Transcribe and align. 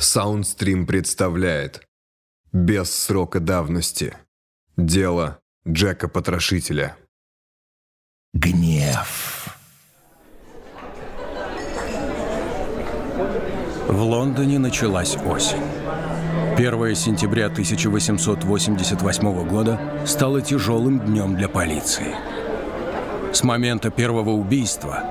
Саундстрим 0.00 0.86
представляет 0.86 1.86
Без 2.52 2.90
срока 2.90 3.38
давности 3.38 4.16
Дело 4.78 5.40
Джека 5.68 6.08
Потрошителя 6.08 6.96
Гнев. 8.32 9.58
В 13.88 14.00
Лондоне 14.00 14.58
началась 14.58 15.18
осень. 15.18 15.62
1 16.56 16.94
сентября 16.94 17.46
1888 17.48 19.46
года 19.46 19.78
стало 20.06 20.40
тяжелым 20.40 21.00
днем 21.00 21.36
для 21.36 21.50
полиции. 21.50 22.14
С 23.34 23.44
момента 23.44 23.90
первого 23.90 24.30
убийства, 24.30 25.04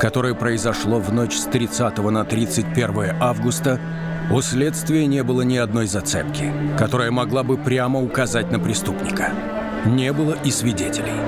которое 0.00 0.34
произошло 0.34 0.98
в 0.98 1.12
ночь 1.12 1.36
с 1.36 1.44
30 1.44 1.98
на 1.98 2.24
31 2.24 3.16
августа, 3.20 3.78
у 4.30 4.40
следствия 4.42 5.06
не 5.06 5.24
было 5.24 5.42
ни 5.42 5.56
одной 5.56 5.86
зацепки, 5.86 6.52
которая 6.78 7.10
могла 7.10 7.42
бы 7.42 7.56
прямо 7.56 8.00
указать 8.00 8.50
на 8.52 8.60
преступника. 8.60 9.32
Не 9.84 10.12
было 10.12 10.36
и 10.44 10.50
свидетелей. 10.50 11.18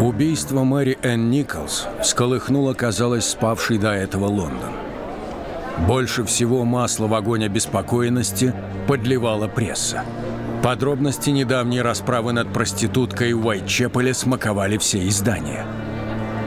Убийство 0.00 0.64
Мэри 0.64 0.98
Энн 1.02 1.30
Николс 1.30 1.86
всколыхнуло, 2.02 2.72
казалось, 2.72 3.26
спавший 3.26 3.78
до 3.78 3.92
этого 3.92 4.26
Лондон. 4.26 4.72
Больше 5.86 6.24
всего 6.24 6.64
масла 6.64 7.06
в 7.06 7.14
огонь 7.14 7.44
обеспокоенности 7.44 8.54
подливала 8.86 9.48
пресса. 9.48 10.02
Подробности 10.62 11.30
недавней 11.30 11.82
расправы 11.82 12.32
над 12.32 12.52
проституткой 12.52 13.34
в 13.34 13.46
Уайтчепеле 13.46 14.14
смаковали 14.14 14.78
все 14.78 15.06
издания. 15.08 15.66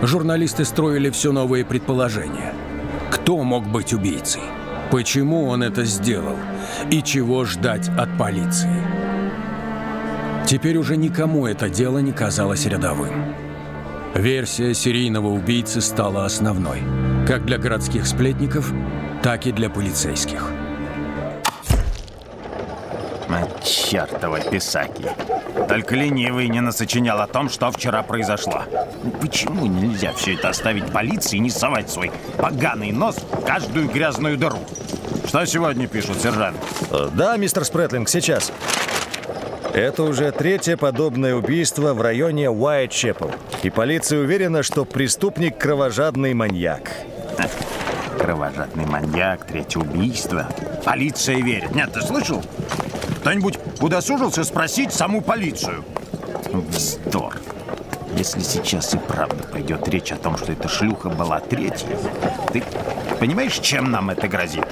Журналисты 0.02 0.66
строили 0.66 1.12
все 1.12 1.32
новые 1.32 1.66
предположения– 1.66 2.54
кто 3.12 3.44
мог 3.44 3.68
быть 3.68 3.94
убийцей? 3.94 4.42
Почему 4.92 5.48
он 5.48 5.64
это 5.64 5.84
сделал? 5.84 6.38
И 6.90 7.02
чего 7.02 7.46
ждать 7.46 7.90
от 7.90 8.18
полиции? 8.18 8.82
Теперь 10.46 10.78
уже 10.78 10.96
никому 10.96 11.46
это 11.46 11.70
дело 11.70 12.00
не 12.00 12.14
казалось 12.14 12.66
рядовым. 12.66 13.36
Версия 14.16 14.74
серийного 14.74 15.28
убийцы 15.28 15.82
стала 15.82 16.26
основной, 16.26 16.80
как 17.28 17.46
для 17.46 17.58
городских 17.58 18.08
сплетников, 18.08 18.72
так 19.22 19.46
и 19.46 19.52
для 19.52 19.70
полицейских. 19.70 20.50
Чертова 23.68 24.40
писаки. 24.40 25.12
Только 25.68 25.96
ленивый 25.96 26.48
не 26.48 26.62
насочинял 26.62 27.20
о 27.20 27.28
том, 27.28 27.50
что 27.50 27.70
вчера 27.72 28.02
произошло. 28.02 28.64
Почему 29.20 29.66
нельзя 29.66 30.14
все 30.14 30.36
это 30.36 30.50
оставить 30.50 30.92
полиции 30.92 31.36
и 31.36 31.40
не 31.40 31.50
совать 31.50 31.90
свой 31.90 32.12
поганый 32.38 32.92
нос 32.92 33.18
в 33.18 33.44
каждую 33.44 33.90
грязную 33.90 34.38
дыру? 34.38 34.60
Что 35.28 35.46
сегодня 35.46 35.88
пишут, 35.88 36.22
сержант? 36.22 36.58
Э, 36.92 37.10
да, 37.14 37.36
мистер 37.36 37.66
Спретлинг, 37.66 38.08
сейчас. 38.08 38.54
Это 39.74 40.04
уже 40.04 40.32
третье 40.32 40.78
подобное 40.78 41.36
убийство 41.36 41.94
в 41.94 42.02
районе 42.02 42.50
Уайтчепл. 42.50 43.30
И 43.64 43.70
полиция 43.70 44.22
уверена, 44.22 44.64
что 44.64 44.86
преступник 44.86 45.58
кровожадный 45.58 46.34
маньяк. 46.34 46.92
Кровожадный 48.18 48.86
маньяк, 48.86 49.46
третье 49.46 49.80
убийство. 49.80 50.48
Полиция 50.86 51.38
верит. 51.42 51.76
Нет, 51.76 51.92
ты 51.94 52.02
слышал? 52.02 52.42
Кто-нибудь 53.28 53.60
удосужился 53.82 54.46
спросить 54.46 54.94
саму 54.94 55.20
полицию? 55.20 55.84
Вздор. 56.54 57.36
Если 58.16 58.40
сейчас 58.40 58.94
и 58.94 58.98
правда 58.98 59.44
пойдет 59.44 59.86
речь 59.90 60.14
о 60.14 60.16
том, 60.16 60.38
что 60.38 60.54
эта 60.54 60.70
шлюха 60.70 61.10
была 61.10 61.42
третьей, 61.42 61.98
ты 62.54 62.64
понимаешь, 63.20 63.60
чем 63.60 63.92
нам 63.92 64.12
это 64.12 64.30
грозит? 64.30 64.66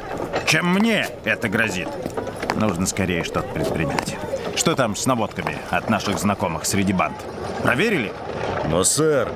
Чем 0.46 0.74
мне 0.74 1.06
это 1.26 1.50
грозит? 1.50 1.90
Нужно 2.56 2.86
скорее 2.86 3.26
что-то 3.26 3.46
предпринять. 3.50 4.16
Что 4.56 4.74
там 4.74 4.96
с 4.96 5.06
наводками 5.06 5.58
от 5.70 5.90
наших 5.90 6.18
знакомых 6.18 6.64
среди 6.66 6.94
банд? 6.94 7.18
Проверили? 7.62 8.14
Но, 8.70 8.86
сэр, 8.86 9.34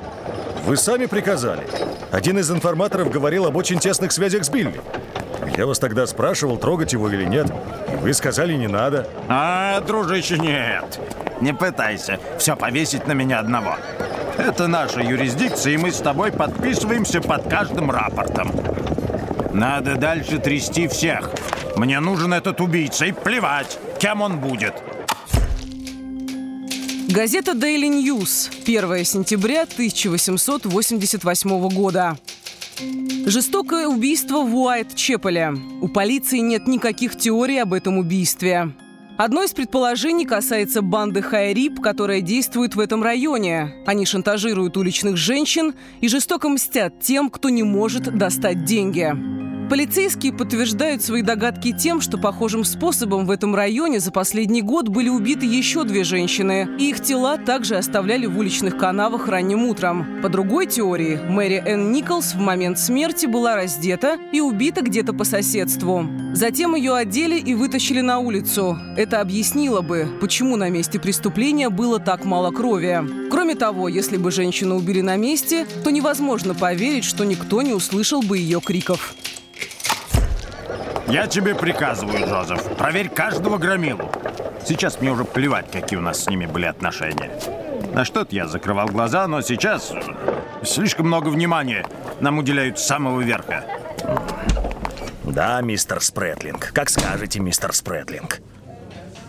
вы 0.64 0.78
сами 0.78 1.04
приказали. 1.04 1.66
Один 2.10 2.38
из 2.38 2.50
информаторов 2.50 3.10
говорил 3.10 3.44
об 3.44 3.54
очень 3.54 3.80
тесных 3.80 4.12
связях 4.12 4.46
с 4.46 4.48
Билли. 4.48 4.80
Я 5.58 5.66
вас 5.66 5.78
тогда 5.78 6.06
спрашивал, 6.06 6.56
трогать 6.56 6.94
его 6.94 7.10
или 7.10 7.26
нет. 7.26 7.52
Вы 8.00 8.14
сказали, 8.14 8.54
не 8.54 8.66
надо. 8.66 9.06
А, 9.28 9.80
дружище, 9.80 10.38
нет. 10.38 10.98
Не 11.40 11.52
пытайся 11.52 12.18
все 12.38 12.56
повесить 12.56 13.06
на 13.06 13.12
меня 13.12 13.40
одного. 13.40 13.76
Это 14.38 14.68
наша 14.68 15.00
юрисдикция, 15.00 15.74
и 15.74 15.76
мы 15.76 15.90
с 15.90 15.98
тобой 15.98 16.32
подписываемся 16.32 17.20
под 17.20 17.48
каждым 17.48 17.90
рапортом. 17.90 18.52
Надо 19.52 19.96
дальше 19.96 20.38
трясти 20.38 20.88
всех. 20.88 21.30
Мне 21.76 22.00
нужен 22.00 22.32
этот 22.32 22.60
убийца, 22.60 23.04
и 23.04 23.12
плевать, 23.12 23.78
кем 23.98 24.22
он 24.22 24.38
будет. 24.38 24.74
Газета 27.08 27.52
Daily 27.52 27.90
News. 27.90 28.50
1 28.64 29.04
сентября 29.04 29.62
1888 29.62 31.68
года. 31.68 32.16
Жестокое 33.26 33.86
убийство 33.86 34.40
в 34.40 34.56
Уайт-Чепеле. 34.56 35.56
У 35.80 35.88
полиции 35.88 36.38
нет 36.38 36.66
никаких 36.66 37.16
теорий 37.16 37.58
об 37.58 37.72
этом 37.74 37.98
убийстве. 37.98 38.72
Одно 39.18 39.42
из 39.42 39.52
предположений 39.52 40.24
касается 40.24 40.80
банды 40.80 41.20
Хайрип, 41.20 41.80
которая 41.80 42.22
действует 42.22 42.74
в 42.74 42.80
этом 42.80 43.02
районе. 43.02 43.74
Они 43.86 44.06
шантажируют 44.06 44.78
уличных 44.78 45.16
женщин 45.18 45.74
и 46.00 46.08
жестоко 46.08 46.48
мстят 46.48 47.00
тем, 47.00 47.28
кто 47.28 47.50
не 47.50 47.62
может 47.62 48.04
достать 48.16 48.64
деньги. 48.64 49.49
Полицейские 49.70 50.32
подтверждают 50.32 51.00
свои 51.00 51.22
догадки 51.22 51.70
тем, 51.70 52.00
что 52.00 52.18
похожим 52.18 52.64
способом 52.64 53.24
в 53.24 53.30
этом 53.30 53.54
районе 53.54 54.00
за 54.00 54.10
последний 54.10 54.62
год 54.62 54.88
были 54.88 55.08
убиты 55.08 55.46
еще 55.46 55.84
две 55.84 56.02
женщины, 56.02 56.68
и 56.76 56.90
их 56.90 57.00
тела 57.00 57.38
также 57.38 57.76
оставляли 57.76 58.26
в 58.26 58.36
уличных 58.36 58.76
канавах 58.76 59.28
ранним 59.28 59.66
утром. 59.66 60.20
По 60.22 60.28
другой 60.28 60.66
теории, 60.66 61.20
Мэри 61.22 61.62
Энн 61.64 61.92
Николс 61.92 62.34
в 62.34 62.40
момент 62.40 62.80
смерти 62.80 63.26
была 63.26 63.54
раздета 63.54 64.18
и 64.32 64.40
убита 64.40 64.82
где-то 64.82 65.12
по 65.12 65.22
соседству. 65.22 66.04
Затем 66.32 66.74
ее 66.74 66.96
одели 66.96 67.38
и 67.38 67.54
вытащили 67.54 68.00
на 68.00 68.18
улицу. 68.18 68.76
Это 68.96 69.20
объяснило 69.20 69.82
бы, 69.82 70.08
почему 70.20 70.56
на 70.56 70.68
месте 70.68 70.98
преступления 70.98 71.68
было 71.68 72.00
так 72.00 72.24
мало 72.24 72.50
крови. 72.50 73.04
Кроме 73.30 73.54
того, 73.54 73.86
если 73.86 74.16
бы 74.16 74.32
женщину 74.32 74.78
убили 74.78 75.00
на 75.00 75.14
месте, 75.14 75.64
то 75.84 75.90
невозможно 75.90 76.56
поверить, 76.56 77.04
что 77.04 77.22
никто 77.22 77.62
не 77.62 77.72
услышал 77.72 78.20
бы 78.20 78.36
ее 78.36 78.60
криков. 78.60 79.14
Я 81.10 81.26
тебе 81.26 81.56
приказываю, 81.56 82.24
Джозеф, 82.24 82.62
проверь 82.76 83.08
каждого 83.08 83.58
громилу. 83.58 84.08
Сейчас 84.64 85.00
мне 85.00 85.10
уже 85.10 85.24
плевать, 85.24 85.68
какие 85.68 85.98
у 85.98 86.02
нас 86.02 86.22
с 86.22 86.28
ними 86.28 86.46
были 86.46 86.66
отношения. 86.66 87.32
На 87.92 88.04
что-то 88.04 88.32
я 88.36 88.46
закрывал 88.46 88.86
глаза, 88.86 89.26
но 89.26 89.42
сейчас 89.42 89.92
слишком 90.62 91.08
много 91.08 91.28
внимания 91.28 91.84
нам 92.20 92.38
уделяют 92.38 92.78
с 92.78 92.86
самого 92.86 93.20
верха. 93.22 93.64
Да, 95.24 95.60
мистер 95.62 96.00
Спретлинг. 96.00 96.72
Как 96.72 96.88
скажете, 96.88 97.40
мистер 97.40 97.72
Спретлинг. 97.72 98.38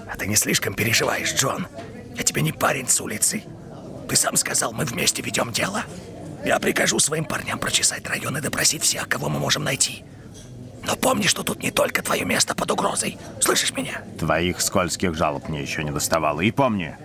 А 0.07 0.15
ты 0.15 0.27
не 0.27 0.35
слишком 0.35 0.75
переживаешь, 0.75 1.33
Джон? 1.33 1.67
Я 2.15 2.21
тебе 2.21 2.43
не 2.43 2.51
парень 2.51 2.87
с 2.87 3.01
улицы. 3.01 3.41
Ты 4.07 4.15
сам 4.15 4.35
сказал, 4.35 4.71
мы 4.71 4.85
вместе 4.85 5.23
ведем 5.23 5.51
дело. 5.51 5.81
Я 6.45 6.59
прикажу 6.59 6.99
своим 6.99 7.25
парням 7.25 7.57
прочесать 7.57 8.07
район 8.07 8.37
и 8.37 8.41
допросить 8.41 8.83
всех, 8.83 9.09
кого 9.09 9.29
мы 9.29 9.39
можем 9.39 9.63
найти. 9.63 10.03
Но 10.85 10.95
помни, 10.95 11.27
что 11.27 11.43
тут 11.43 11.61
не 11.61 11.71
только 11.71 12.01
твое 12.01 12.25
место 12.25 12.55
под 12.55 12.71
угрозой. 12.71 13.17
Слышишь 13.39 13.73
меня? 13.73 14.01
Твоих 14.19 14.61
скользких 14.61 15.15
жалоб 15.15 15.49
мне 15.49 15.61
еще 15.61 15.83
не 15.83 15.91
доставало. 15.91 16.41
И 16.41 16.51
помни, 16.51 16.95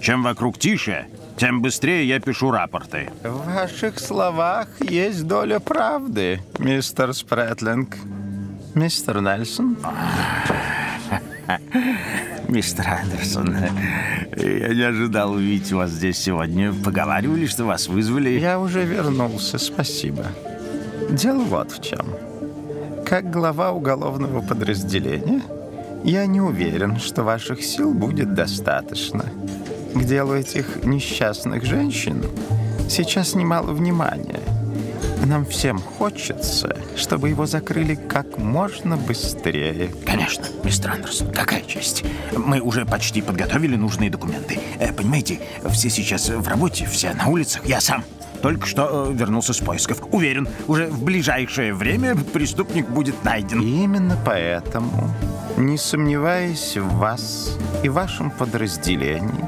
чем 0.00 0.22
вокруг 0.22 0.58
тише, 0.58 1.06
тем 1.36 1.62
быстрее 1.62 2.06
я 2.06 2.20
пишу 2.20 2.50
рапорты. 2.50 3.10
В 3.22 3.46
ваших 3.46 3.98
словах 3.98 4.68
есть 4.80 5.26
доля 5.26 5.60
правды, 5.60 6.40
мистер 6.58 7.14
Спрэтлинг. 7.14 7.96
Мистер 8.74 9.20
Нельсон? 9.20 9.76
Мистер 12.48 12.86
Андерсон, 12.88 13.56
я 14.36 14.74
не 14.74 14.82
ожидал 14.82 15.32
увидеть 15.32 15.72
вас 15.72 15.90
здесь 15.90 16.18
сегодня. 16.18 16.72
Поговаривали, 16.72 17.46
что 17.46 17.64
вас 17.64 17.88
вызвали. 17.88 18.30
Я 18.30 18.60
уже 18.60 18.84
вернулся, 18.84 19.58
спасибо. 19.58 20.26
Дело 21.10 21.42
вот 21.42 21.72
в 21.72 21.82
чем. 21.82 22.06
Как 23.10 23.28
глава 23.28 23.72
уголовного 23.72 24.40
подразделения, 24.40 25.42
я 26.04 26.26
не 26.26 26.40
уверен, 26.40 27.00
что 27.00 27.24
ваших 27.24 27.60
сил 27.60 27.92
будет 27.92 28.34
достаточно. 28.34 29.24
К 29.96 30.04
делу 30.04 30.34
этих 30.34 30.84
несчастных 30.84 31.64
женщин 31.64 32.24
сейчас 32.88 33.34
немало 33.34 33.72
внимания. 33.72 34.38
Нам 35.26 35.44
всем 35.44 35.80
хочется, 35.80 36.76
чтобы 36.96 37.30
его 37.30 37.46
закрыли 37.46 37.96
как 37.96 38.38
можно 38.38 38.96
быстрее. 38.96 39.90
Конечно, 40.06 40.44
мистер 40.62 40.92
Андерсон, 40.92 41.32
какая 41.32 41.62
честь. 41.62 42.04
Мы 42.30 42.60
уже 42.60 42.86
почти 42.86 43.22
подготовили 43.22 43.74
нужные 43.74 44.08
документы. 44.08 44.60
Э, 44.78 44.92
понимаете, 44.92 45.40
все 45.70 45.90
сейчас 45.90 46.28
в 46.28 46.46
работе, 46.46 46.86
все 46.86 47.12
на 47.14 47.26
улицах. 47.26 47.66
Я 47.66 47.80
сам 47.80 48.04
только 48.42 48.66
что 48.66 49.10
э, 49.10 49.12
вернулся 49.12 49.52
с 49.52 49.58
поисков. 49.58 50.02
Уверен, 50.12 50.48
уже 50.66 50.86
в 50.86 51.02
ближайшее 51.02 51.74
время 51.74 52.16
преступник 52.16 52.88
будет 52.88 53.22
найден. 53.24 53.60
Именно 53.60 54.18
поэтому, 54.24 55.10
не 55.56 55.78
сомневаясь 55.78 56.76
в 56.76 56.96
вас 56.96 57.56
и 57.82 57.88
вашем 57.88 58.30
подразделении, 58.30 59.44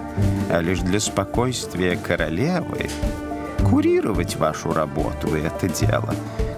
а 0.51 0.61
лишь 0.61 0.81
для 0.81 1.01
спокойствия 1.01 1.97
королевы, 1.97 2.91
курировать 3.69 4.37
вашу 4.37 4.73
работу 4.73 5.37
и 5.37 5.41
это 5.41 5.69
дело 5.69 6.15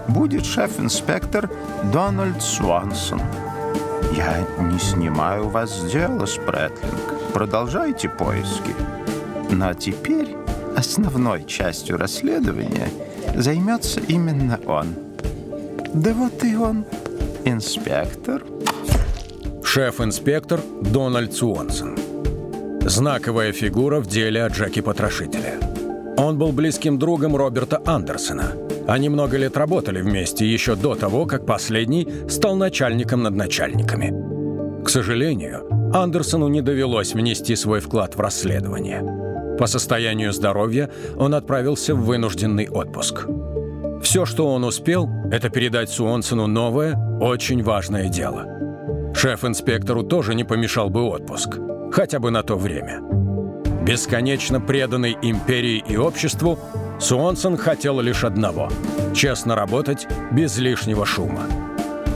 будет 0.07 0.45
шеф-инспектор 0.45 1.49
Дональд 1.91 2.41
Свансон. 2.41 3.21
Я 4.15 4.45
не 4.59 4.79
снимаю 4.79 5.49
вас 5.49 5.77
с 5.77 5.91
дела, 5.91 6.25
Спрэтлинг. 6.25 7.33
Продолжайте 7.33 8.09
поиски. 8.09 8.75
Но 9.49 9.73
теперь 9.73 10.35
основной 10.75 11.45
частью 11.45 11.97
расследования 11.97 12.89
займется 13.35 14.01
именно 14.01 14.59
он. 14.65 14.95
Да 15.93 16.13
вот 16.13 16.43
и 16.43 16.55
он, 16.55 16.85
инспектор. 17.45 18.43
Шеф-инспектор 19.63 20.59
Дональд 20.81 21.33
Суонсон. 21.33 21.97
Знаковая 22.81 23.51
фигура 23.51 23.99
в 23.99 24.07
деле 24.07 24.43
о 24.43 24.49
Джеки 24.49 24.81
Потрошителе. 24.81 25.59
Он 26.17 26.37
был 26.37 26.51
близким 26.51 26.99
другом 26.99 27.35
Роберта 27.35 27.81
Андерсона. 27.85 28.53
Они 28.87 29.09
много 29.09 29.37
лет 29.37 29.57
работали 29.57 30.01
вместе 30.01 30.45
еще 30.45 30.75
до 30.75 30.95
того, 30.95 31.25
как 31.25 31.45
последний 31.45 32.07
стал 32.29 32.55
начальником 32.55 33.23
над 33.23 33.35
начальниками. 33.35 34.13
К 34.83 34.89
сожалению, 34.89 35.65
Андерсону 35.93 36.47
не 36.47 36.61
довелось 36.61 37.13
внести 37.13 37.55
свой 37.55 37.79
вклад 37.79 38.15
в 38.15 38.19
расследование. 38.19 39.24
По 39.57 39.67
состоянию 39.67 40.33
здоровья 40.33 40.89
он 41.17 41.33
отправился 41.33 41.95
в 41.95 42.05
вынужденный 42.05 42.69
отпуск. 42.69 43.25
Все, 44.01 44.25
что 44.25 44.53
он 44.53 44.63
успел, 44.63 45.09
это 45.31 45.49
передать 45.49 45.89
Суонсону 45.89 46.47
новое, 46.47 46.95
очень 47.19 47.63
важное 47.63 48.09
дело. 48.09 48.45
Шеф-инспектору 49.15 50.03
тоже 50.03 50.35
не 50.35 50.43
помешал 50.43 50.89
бы 50.89 51.03
отпуск, 51.03 51.57
хотя 51.91 52.19
бы 52.19 52.31
на 52.31 52.43
то 52.43 52.57
время. 52.57 53.01
Бесконечно 53.85 54.59
преданный 54.59 55.17
империи 55.21 55.83
и 55.87 55.95
обществу, 55.95 56.59
Суонсон 56.99 57.57
хотел 57.57 57.99
лишь 58.01 58.23
одного– 58.23 58.69
честно 59.15 59.55
работать 59.55 60.07
без 60.31 60.57
лишнего 60.57 61.05
шума. 61.05 61.43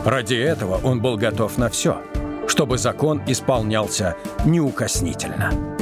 Ради 0.05 0.35
этого 0.35 0.79
он 0.83 1.01
был 1.01 1.17
готов 1.17 1.57
на 1.57 1.69
все, 1.69 2.01
чтобы 2.47 2.77
закон 2.77 3.21
исполнялся 3.27 4.15
неукоснительно. 4.45 5.78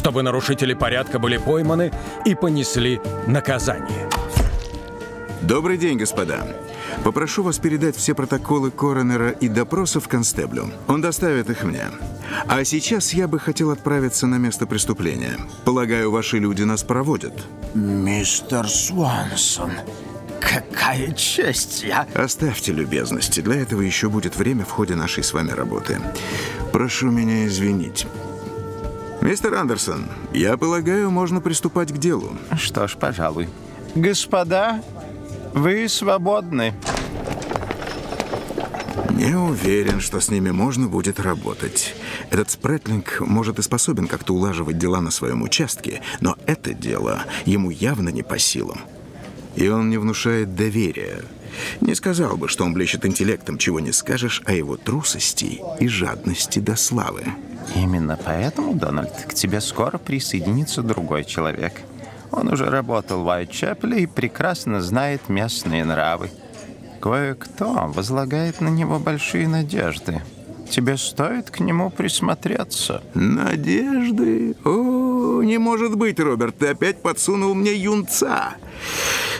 Чтобы 0.00 0.22
нарушители 0.22 0.72
порядка 0.72 1.18
были 1.18 1.36
пойманы 1.36 1.92
и 2.24 2.34
понесли 2.34 3.02
наказание. 3.26 4.08
Добрый 5.42 5.76
день, 5.76 5.98
господа. 5.98 6.46
Попрошу 7.04 7.42
вас 7.42 7.58
передать 7.58 7.96
все 7.96 8.14
протоколы 8.14 8.70
коронера 8.70 9.28
и 9.28 9.46
допросов 9.46 10.08
констеблю. 10.08 10.70
Он 10.88 11.02
доставит 11.02 11.50
их 11.50 11.64
мне. 11.64 11.84
А 12.46 12.64
сейчас 12.64 13.12
я 13.12 13.28
бы 13.28 13.38
хотел 13.38 13.72
отправиться 13.72 14.26
на 14.26 14.36
место 14.36 14.66
преступления. 14.66 15.38
Полагаю, 15.66 16.10
ваши 16.10 16.38
люди 16.38 16.62
нас 16.62 16.82
проводят. 16.82 17.34
Мистер 17.74 18.66
Свансон, 18.70 19.72
какая 20.40 21.12
честь! 21.12 21.82
Я... 21.82 22.06
Оставьте 22.14 22.72
любезности. 22.72 23.42
Для 23.42 23.56
этого 23.56 23.82
еще 23.82 24.08
будет 24.08 24.34
время 24.34 24.64
в 24.64 24.70
ходе 24.70 24.94
нашей 24.94 25.22
с 25.22 25.34
вами 25.34 25.50
работы. 25.50 25.98
Прошу 26.72 27.10
меня 27.10 27.46
извинить. 27.46 28.06
Мистер 29.22 29.54
Андерсон, 29.54 30.06
я 30.32 30.56
полагаю, 30.56 31.10
можно 31.10 31.42
приступать 31.42 31.92
к 31.92 31.98
делу. 31.98 32.32
Что 32.56 32.88
ж, 32.88 32.96
пожалуй. 32.96 33.48
Господа, 33.94 34.82
вы 35.52 35.88
свободны. 35.88 36.72
Не 39.10 39.34
уверен, 39.34 40.00
что 40.00 40.20
с 40.20 40.30
ними 40.30 40.50
можно 40.50 40.88
будет 40.88 41.20
работать. 41.20 41.94
Этот 42.30 42.50
Спретлинг 42.50 43.20
может 43.20 43.58
и 43.58 43.62
способен 43.62 44.06
как-то 44.06 44.32
улаживать 44.32 44.78
дела 44.78 45.02
на 45.02 45.10
своем 45.10 45.42
участке, 45.42 46.00
но 46.20 46.36
это 46.46 46.72
дело 46.72 47.24
ему 47.44 47.68
явно 47.70 48.08
не 48.08 48.22
по 48.22 48.38
силам. 48.38 48.80
И 49.54 49.68
он 49.68 49.90
не 49.90 49.98
внушает 49.98 50.54
доверия. 50.54 51.22
Не 51.80 51.94
сказал 51.94 52.36
бы, 52.36 52.48
что 52.48 52.64
он 52.64 52.74
блещет 52.74 53.04
интеллектом, 53.06 53.58
чего 53.58 53.80
не 53.80 53.92
скажешь 53.92 54.42
о 54.46 54.52
его 54.52 54.76
трусости 54.76 55.60
и 55.78 55.88
жадности 55.88 56.58
до 56.58 56.76
славы. 56.76 57.24
Именно 57.74 58.18
поэтому, 58.24 58.74
Дональд, 58.74 59.12
к 59.28 59.34
тебе 59.34 59.60
скоро 59.60 59.98
присоединится 59.98 60.82
другой 60.82 61.24
человек. 61.24 61.72
Он 62.32 62.48
уже 62.48 62.70
работал 62.70 63.22
в 63.22 63.26
Уайтчепле 63.26 64.02
и 64.02 64.06
прекрасно 64.06 64.80
знает 64.80 65.28
местные 65.28 65.84
нравы. 65.84 66.30
Кое-кто 67.00 67.90
возлагает 67.94 68.60
на 68.60 68.68
него 68.68 68.98
большие 68.98 69.48
надежды. 69.48 70.22
Тебе 70.70 70.96
стоит 70.96 71.50
к 71.50 71.58
нему 71.58 71.90
присмотреться. 71.90 73.02
Надежды? 73.14 74.54
О, 74.64 75.42
не 75.42 75.58
может 75.58 75.96
быть, 75.96 76.20
Роберт, 76.20 76.58
ты 76.58 76.68
опять 76.68 77.02
подсунул 77.02 77.54
мне 77.54 77.74
юнца. 77.74 78.54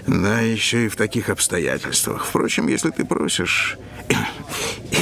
Да, 0.09 0.41
еще 0.41 0.87
и 0.87 0.89
в 0.89 0.97
таких 0.97 1.29
обстоятельствах. 1.29 2.25
Впрочем, 2.25 2.67
если 2.67 2.91
ты 2.91 3.05
просишь... 3.05 3.79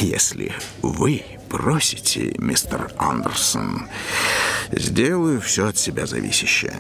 Если 0.00 0.52
вы 0.82 1.25
просите, 1.48 2.34
мистер 2.38 2.92
Андерсон, 2.98 3.88
сделаю 4.70 5.40
все 5.40 5.69
от 5.69 5.78
себя 5.78 6.06
зависящее. 6.06 6.76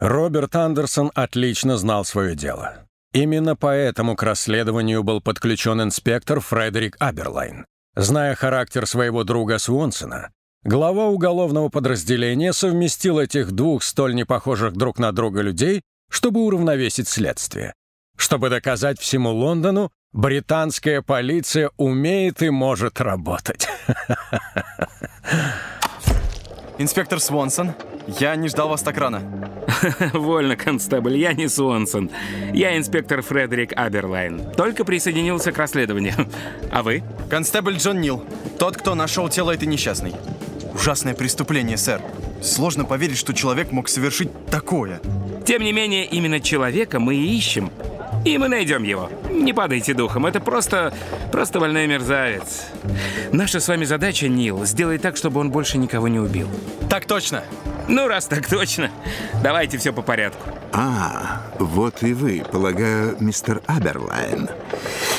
Роберт 0.00 0.56
Андерсон 0.56 1.12
отлично 1.14 1.76
знал 1.76 2.04
свое 2.04 2.34
дело. 2.34 2.87
Именно 3.12 3.56
поэтому 3.56 4.16
к 4.16 4.22
расследованию 4.22 5.02
был 5.02 5.20
подключен 5.20 5.80
инспектор 5.82 6.40
Фредерик 6.40 6.96
Аберлайн. 6.98 7.64
Зная 7.96 8.34
характер 8.34 8.86
своего 8.86 9.24
друга 9.24 9.58
Свонсона, 9.58 10.30
глава 10.62 11.06
уголовного 11.06 11.70
подразделения 11.70 12.52
совместил 12.52 13.18
этих 13.18 13.52
двух 13.52 13.82
столь 13.82 14.14
непохожих 14.14 14.74
друг 14.74 14.98
на 14.98 15.12
друга 15.12 15.40
людей, 15.40 15.80
чтобы 16.10 16.40
уравновесить 16.40 17.08
следствие. 17.08 17.72
Чтобы 18.16 18.50
доказать 18.50 19.00
всему 19.00 19.30
Лондону, 19.30 19.90
британская 20.12 21.00
полиция 21.02 21.70
умеет 21.76 22.42
и 22.42 22.50
может 22.50 23.00
работать. 23.00 23.68
Инспектор 26.78 27.20
Свонсон, 27.20 27.74
я 28.18 28.36
не 28.36 28.48
ждал 28.48 28.68
вас 28.68 28.82
так 28.82 28.96
рано. 28.96 29.22
Вольно, 30.14 30.56
констебль, 30.56 31.16
я 31.16 31.34
не 31.34 31.48
Свонсон. 31.48 32.10
Я 32.54 32.76
инспектор 32.76 33.20
Фредерик 33.20 33.72
Аберлайн. 33.76 34.50
Только 34.56 34.84
присоединился 34.84 35.52
к 35.52 35.58
расследованию. 35.58 36.14
А 36.70 36.82
вы? 36.82 37.02
Констебль 37.30 37.76
Джон 37.76 38.00
Нил. 38.00 38.24
Тот, 38.58 38.76
кто 38.76 38.94
нашел 38.94 39.28
тело 39.28 39.52
этой 39.52 39.66
несчастной. 39.66 40.12
Ужасное 40.74 41.14
преступление, 41.14 41.76
сэр. 41.76 42.00
Сложно 42.42 42.84
поверить, 42.84 43.18
что 43.18 43.34
человек 43.34 43.72
мог 43.72 43.88
совершить 43.88 44.30
такое. 44.46 45.00
Тем 45.46 45.62
не 45.62 45.72
менее, 45.72 46.04
именно 46.06 46.40
человека 46.40 47.00
мы 47.00 47.16
и 47.16 47.36
ищем. 47.36 47.70
И 48.24 48.36
мы 48.38 48.48
найдем 48.48 48.82
его. 48.82 49.10
Не 49.30 49.52
падайте 49.52 49.94
духом, 49.94 50.26
это 50.26 50.40
просто... 50.40 50.92
просто 51.32 51.60
больной 51.60 51.86
мерзавец. 51.86 52.66
Наша 53.32 53.60
с 53.60 53.68
вами 53.68 53.84
задача, 53.84 54.28
Нил, 54.28 54.64
сделать 54.64 55.02
так, 55.02 55.16
чтобы 55.16 55.40
он 55.40 55.50
больше 55.50 55.78
никого 55.78 56.08
не 56.08 56.18
убил. 56.18 56.48
Так 56.90 57.06
точно. 57.06 57.44
Ну, 57.88 58.06
раз 58.06 58.26
так 58.26 58.46
точно, 58.46 58.90
давайте 59.42 59.78
все 59.78 59.92
по 59.92 60.02
порядку. 60.02 60.50
А, 60.72 61.42
вот 61.58 62.02
и 62.02 62.12
вы, 62.12 62.44
полагаю, 62.50 63.16
мистер 63.18 63.62
Аберлайн. 63.66 64.50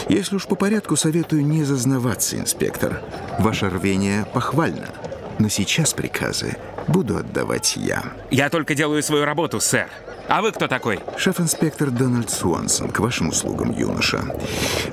Если 0.08 0.36
уж 0.36 0.46
по 0.46 0.56
порядку, 0.56 0.96
советую 0.96 1.46
не 1.46 1.64
зазнаваться, 1.64 2.38
инспектор. 2.38 3.02
Ваше 3.40 3.70
рвение 3.70 4.26
похвально. 4.34 4.90
Но 5.40 5.50
сейчас 5.50 5.94
приказы 5.94 6.58
буду 6.88 7.18
отдавать 7.18 7.76
я. 7.76 8.04
Я 8.30 8.50
только 8.50 8.76
делаю 8.76 9.02
свою 9.02 9.26
работу, 9.26 9.60
сэр. 9.60 9.90
А 10.30 10.44
вы 10.44 10.52
кто 10.52 10.68
такой? 10.68 11.00
Шеф-инспектор 11.18 11.90
Дональд 11.90 12.30
Суансон, 12.30 12.90
к 12.90 13.00
вашим 13.00 13.30
услугам, 13.30 13.72
юноша. 13.76 14.24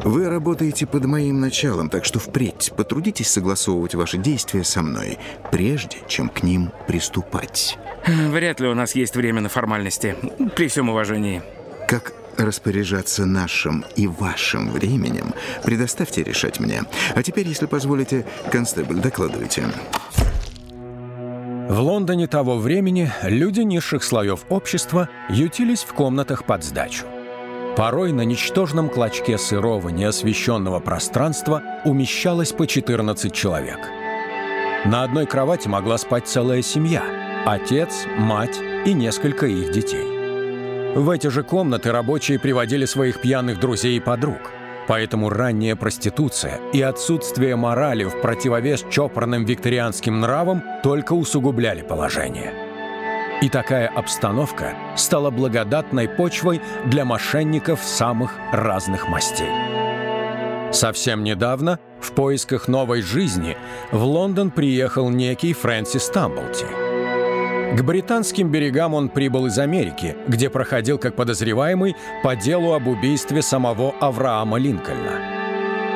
Вы 0.03 0.31
работаете 0.31 0.87
под 0.87 1.05
моим 1.05 1.41
началом, 1.41 1.91
так 1.91 2.07
что 2.07 2.19
впредь 2.19 2.73
потрудитесь 2.75 3.29
согласовывать 3.29 3.95
ваши 3.95 4.17
действия 4.17 4.65
со 4.65 4.81
мной, 4.81 5.19
прежде 5.53 5.99
чем 6.09 6.31
к 6.31 6.43
ним 6.43 6.73
приступать. 6.89 7.79
Вряд 8.07 8.61
ли 8.61 8.69
у 8.69 8.75
нас 8.75 8.95
есть 8.95 9.15
время 9.15 9.43
на 9.43 9.51
формальности. 9.51 10.17
При 10.57 10.69
всем 10.69 10.89
уважении. 10.89 11.43
Как 11.87 12.15
распоряжаться 12.39 13.27
нашим 13.27 13.85
и 13.95 14.07
вашим 14.07 14.71
временем, 14.71 15.35
предоставьте 15.63 16.23
решать 16.23 16.61
мне. 16.61 16.83
А 17.15 17.23
теперь, 17.23 17.47
если 17.47 17.67
позволите, 17.67 18.25
констебль, 18.51 19.01
докладывайте. 19.01 19.65
В 21.69 21.81
Лондоне 21.81 22.29
того 22.29 22.59
времени 22.59 23.11
люди 23.25 23.63
низших 23.63 24.05
слоев 24.05 24.47
общества 24.51 25.09
ютились 25.29 25.83
в 25.83 25.93
комнатах 25.95 26.45
под 26.45 26.63
сдачу. 26.63 27.07
Порой 27.77 28.13
на 28.13 28.23
ничтожном 28.23 28.89
клочке 28.89 29.37
сырого, 29.37 29.89
неосвещенного 29.89 30.79
пространства 30.79 31.63
умещалось 31.85 32.53
по 32.53 32.69
14 32.69 33.33
человек. 33.35 33.81
На 34.85 35.03
одной 35.03 35.27
кровати 35.27 35.67
могла 35.67 35.99
спать 35.99 36.29
целая 36.29 36.63
семья– 36.63 37.03
отец, 37.47 38.07
мать 38.17 38.61
и 38.85 38.93
несколько 38.93 39.47
их 39.47 39.73
детей. 39.73 40.95
В 40.95 41.11
эти 41.11 41.27
же 41.27 41.43
комнаты 41.43 41.91
рабочие 41.91 42.39
приводили 42.39 42.85
своих 42.85 43.21
пьяных 43.21 43.59
друзей 43.59 43.97
и 43.97 44.01
подруг. 44.01 44.53
Поэтому 44.89 45.31
ранняя 45.31 45.75
проституция 45.75 46.61
и 46.73 46.81
отсутствие 46.81 47.57
морали 47.57 48.05
в 48.05 48.21
противовес 48.21 48.85
чопорным 48.91 49.45
викторианским 49.45 50.21
нравам 50.21 50.63
только 50.83 51.13
усугубляли 51.13 51.83
положение. 51.83 52.53
И 53.43 53.49
такая 53.49 53.89
обстановка 53.89 54.75
стала 54.97 55.31
благодатной 55.31 56.09
почвой 56.09 56.63
для 56.87 57.05
мошенников 57.05 57.83
самых 57.83 58.33
разных 58.53 59.09
мастей. 59.09 59.51
Совсем 60.73 61.23
недавно, 61.23 61.79
в 62.01 62.13
поисках 62.13 62.69
новой 62.69 63.03
жизни, 63.03 63.57
в 63.93 64.03
Лондон 64.05 64.51
приехал 64.51 65.11
некий 65.11 65.53
Фрэнсис 65.53 66.09
Тамблти. 66.09 66.86
К 67.75 67.83
британским 67.83 68.51
берегам 68.51 68.95
он 68.95 69.09
прибыл 69.09 69.47
из 69.47 69.59
Америки, 69.59 70.17
где 70.29 70.51
проходил 70.51 70.99
как 70.99 71.17
подозреваемый 71.17 71.97
по 72.23 72.37
делу 72.37 72.73
об 72.73 72.87
убийстве 72.87 73.43
самого 73.43 73.95
Авраама 74.01 74.59
Линкольна. 74.59 75.37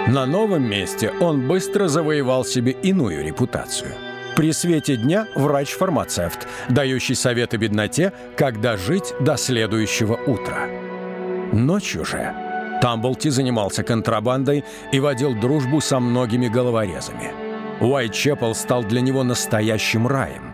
На 0.09 0.27
новом 0.27 0.63
месте 0.63 1.13
он 1.21 1.47
быстро 1.47 1.89
завоевал 1.89 2.45
себе 2.45 2.73
иную 2.73 3.25
репутацию. 3.25 3.93
При 4.37 4.53
свете 4.53 4.97
дня 4.97 5.27
врач-фармацевт, 5.35 6.49
дающий 6.69 7.15
советы 7.15 7.57
бедноте, 7.57 8.13
когда 8.37 8.77
жить 8.77 9.15
до 9.21 9.37
следующего 9.37 10.15
утра. 10.27 10.67
Ночью 11.53 12.05
же 12.05 12.35
Тамблти 12.81 13.29
занимался 13.29 13.83
контрабандой 13.83 14.65
и 14.93 15.01
водил 15.01 15.35
дружбу 15.35 15.81
со 15.81 16.01
многими 16.01 16.49
головорезами. 16.49 17.33
Уайтчепл 17.81 18.55
стал 18.55 18.85
для 18.85 19.01
него 19.01 19.23
настоящим 19.23 20.07
раем. 20.07 20.50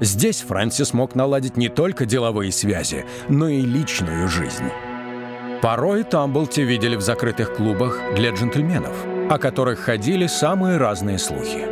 Здесь 0.00 0.40
Фрэнсис 0.40 0.94
мог 0.94 1.14
наладить 1.14 1.58
не 1.58 1.68
только 1.68 2.06
деловые 2.06 2.52
связи, 2.52 3.04
но 3.28 3.48
и 3.48 3.60
личную 3.60 4.28
жизнь. 4.28 4.70
Порой 5.60 6.04
Тамблти 6.04 6.62
видели 6.62 6.96
в 6.96 7.02
закрытых 7.02 7.54
клубах 7.54 7.98
для 8.16 8.30
джентльменов, 8.30 8.94
о 9.28 9.38
которых 9.38 9.80
ходили 9.80 10.26
самые 10.26 10.78
разные 10.78 11.18
слухи. 11.18 11.66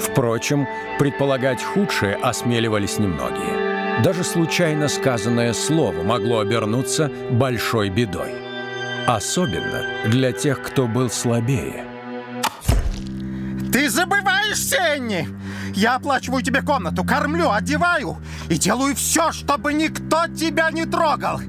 Впрочем, 0.00 0.66
предполагать 0.98 1.62
худшее 1.62 2.16
осмеливались 2.16 2.98
немногие. 2.98 4.02
Даже 4.02 4.24
случайно 4.24 4.88
сказанное 4.88 5.52
слово 5.52 6.02
могло 6.02 6.40
обернуться 6.40 7.12
большой 7.30 7.90
бедой. 7.90 8.34
Особенно 9.06 9.84
для 10.06 10.32
тех, 10.32 10.60
кто 10.62 10.88
был 10.88 11.10
слабее. 11.10 11.84
Ты 13.72 13.88
забываешь, 14.52 14.58
Сенни! 14.58 15.28
Я 15.74 15.96
оплачиваю 15.96 16.42
тебе 16.42 16.62
комнату, 16.62 17.04
кормлю, 17.04 17.50
одеваю 17.50 18.18
и 18.48 18.56
делаю 18.56 18.94
все, 18.94 19.32
чтобы 19.32 19.72
никто 19.72 20.26
тебя 20.26 20.70
не 20.70 20.84
трогал. 20.84 21.40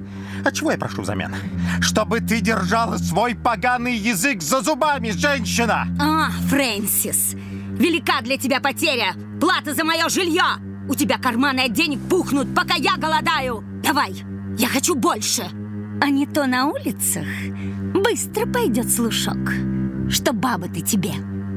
А 0.46 0.52
чего 0.52 0.72
я 0.72 0.78
прошу 0.78 1.02
взамен? 1.02 1.34
Чтобы 1.82 2.20
ты 2.20 2.42
держала 2.42 2.98
свой 2.98 3.36
поганый 3.36 3.96
язык 3.96 4.42
за 4.42 4.62
зубами, 4.62 5.12
женщина! 5.12 5.88
А, 6.00 6.30
Фрэнсис, 6.50 7.34
велика 7.78 8.22
для 8.22 8.38
тебя 8.38 8.60
потеря. 8.60 9.14
Плата 9.40 9.74
за 9.74 9.84
мое 9.84 10.10
жилье. 10.10 10.44
У 10.90 10.96
тебя 10.96 11.18
карманы 11.18 11.62
от 11.62 11.74
денег 11.74 12.00
пухнут, 12.10 12.54
пока 12.54 12.76
я 12.76 12.98
голодаю. 12.98 13.64
Давай, 13.84 14.14
я 14.58 14.68
хочу 14.68 14.96
больше. 14.96 15.50
А 16.02 16.10
не 16.10 16.26
то 16.26 16.46
на 16.46 16.68
улицах 16.68 17.26
быстро 17.94 18.46
пойдет 18.46 18.92
слушок, 18.92 19.38
что 20.10 20.34
бабы-то 20.34 20.82
тебе 20.82 21.14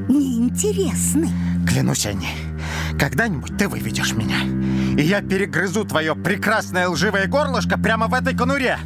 неинтересны. 0.07 1.29
Клянусь, 1.67 2.05
Энни, 2.05 2.29
когда-нибудь 2.99 3.57
ты 3.57 3.67
выведешь 3.67 4.13
меня, 4.13 4.41
и 4.97 5.05
я 5.05 5.21
перегрызу 5.21 5.85
твое 5.85 6.15
прекрасное 6.15 6.87
лживое 6.87 7.27
горлышко 7.27 7.77
прямо 7.77 8.07
в 8.07 8.13
этой 8.13 8.35
конуре. 8.35 8.79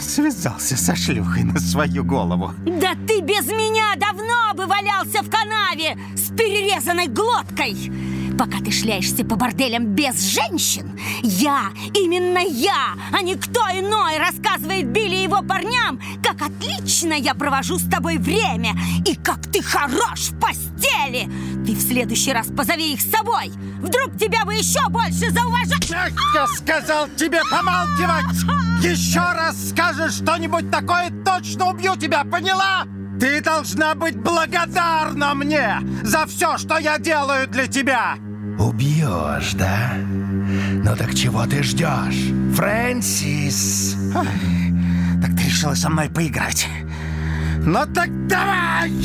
Связался 0.00 0.76
со 0.76 0.96
шлюхой 0.96 1.44
на 1.44 1.58
свою 1.58 2.04
голову. 2.04 2.52
Да 2.64 2.92
ты 3.06 3.20
без 3.20 3.46
меня 3.46 3.94
давно 3.96 4.54
бы 4.54 4.66
валялся 4.66 5.22
в 5.22 5.28
канаве 5.28 5.98
с 6.16 6.30
перерезанной 6.30 7.08
глоткой. 7.08 7.92
Пока 8.38 8.58
ты 8.58 8.70
шляешься 8.70 9.24
по 9.24 9.36
борделям 9.36 9.86
без 9.86 10.22
женщин, 10.22 10.98
я, 11.22 11.70
именно 11.94 12.38
я, 12.38 12.94
а 13.12 13.22
не 13.22 13.34
кто 13.34 13.60
иной, 13.60 14.18
рассказывает 14.18 14.86
Билли 14.88 15.16
его 15.16 15.42
парням, 15.42 16.00
как 16.22 16.42
отлично 16.42 17.12
я 17.12 17.34
провожу 17.34 17.78
с 17.78 17.88
тобой 17.88 18.18
время 18.18 18.74
и 19.06 19.14
как 19.14 19.40
ты 19.52 19.62
хорош 19.62 20.30
в 20.30 20.40
постели. 20.40 21.28
Ты 21.66 21.74
в 21.74 21.80
следующий 21.80 22.32
раз 22.32 22.48
позови 22.48 22.94
их 22.94 23.00
с 23.00 23.10
собой. 23.10 23.52
Вдруг 23.80 24.16
тебя 24.18 24.44
бы 24.44 24.54
еще 24.54 24.80
больше 24.88 25.30
зауважать. 25.30 25.90
Я 25.90 26.46
сказал 26.46 27.08
тебе 27.16 27.42
помалкивать! 27.50 28.62
Еще 28.82 29.20
раз 29.20 29.70
скажешь 29.70 30.14
что-нибудь 30.14 30.68
такое, 30.72 31.10
точно 31.24 31.70
убью 31.70 31.94
тебя, 31.96 32.24
поняла? 32.24 32.84
Ты 33.22 33.40
должна 33.40 33.94
быть 33.94 34.16
благодарна 34.16 35.32
мне 35.34 35.78
за 36.02 36.26
все, 36.26 36.58
что 36.58 36.78
я 36.78 36.98
делаю 36.98 37.46
для 37.46 37.68
тебя! 37.68 38.16
Убьешь, 38.58 39.52
да? 39.52 39.92
Ну 39.94 40.96
так 40.96 41.14
чего 41.14 41.46
ты 41.46 41.62
ждешь, 41.62 42.32
Фрэнсис? 42.56 43.96
Так 45.22 45.36
ты 45.36 45.44
решила 45.44 45.74
со 45.74 45.88
мной 45.88 46.10
поиграть? 46.10 46.66
Ну 47.64 47.86
так 47.94 48.26
давай! 48.26 48.90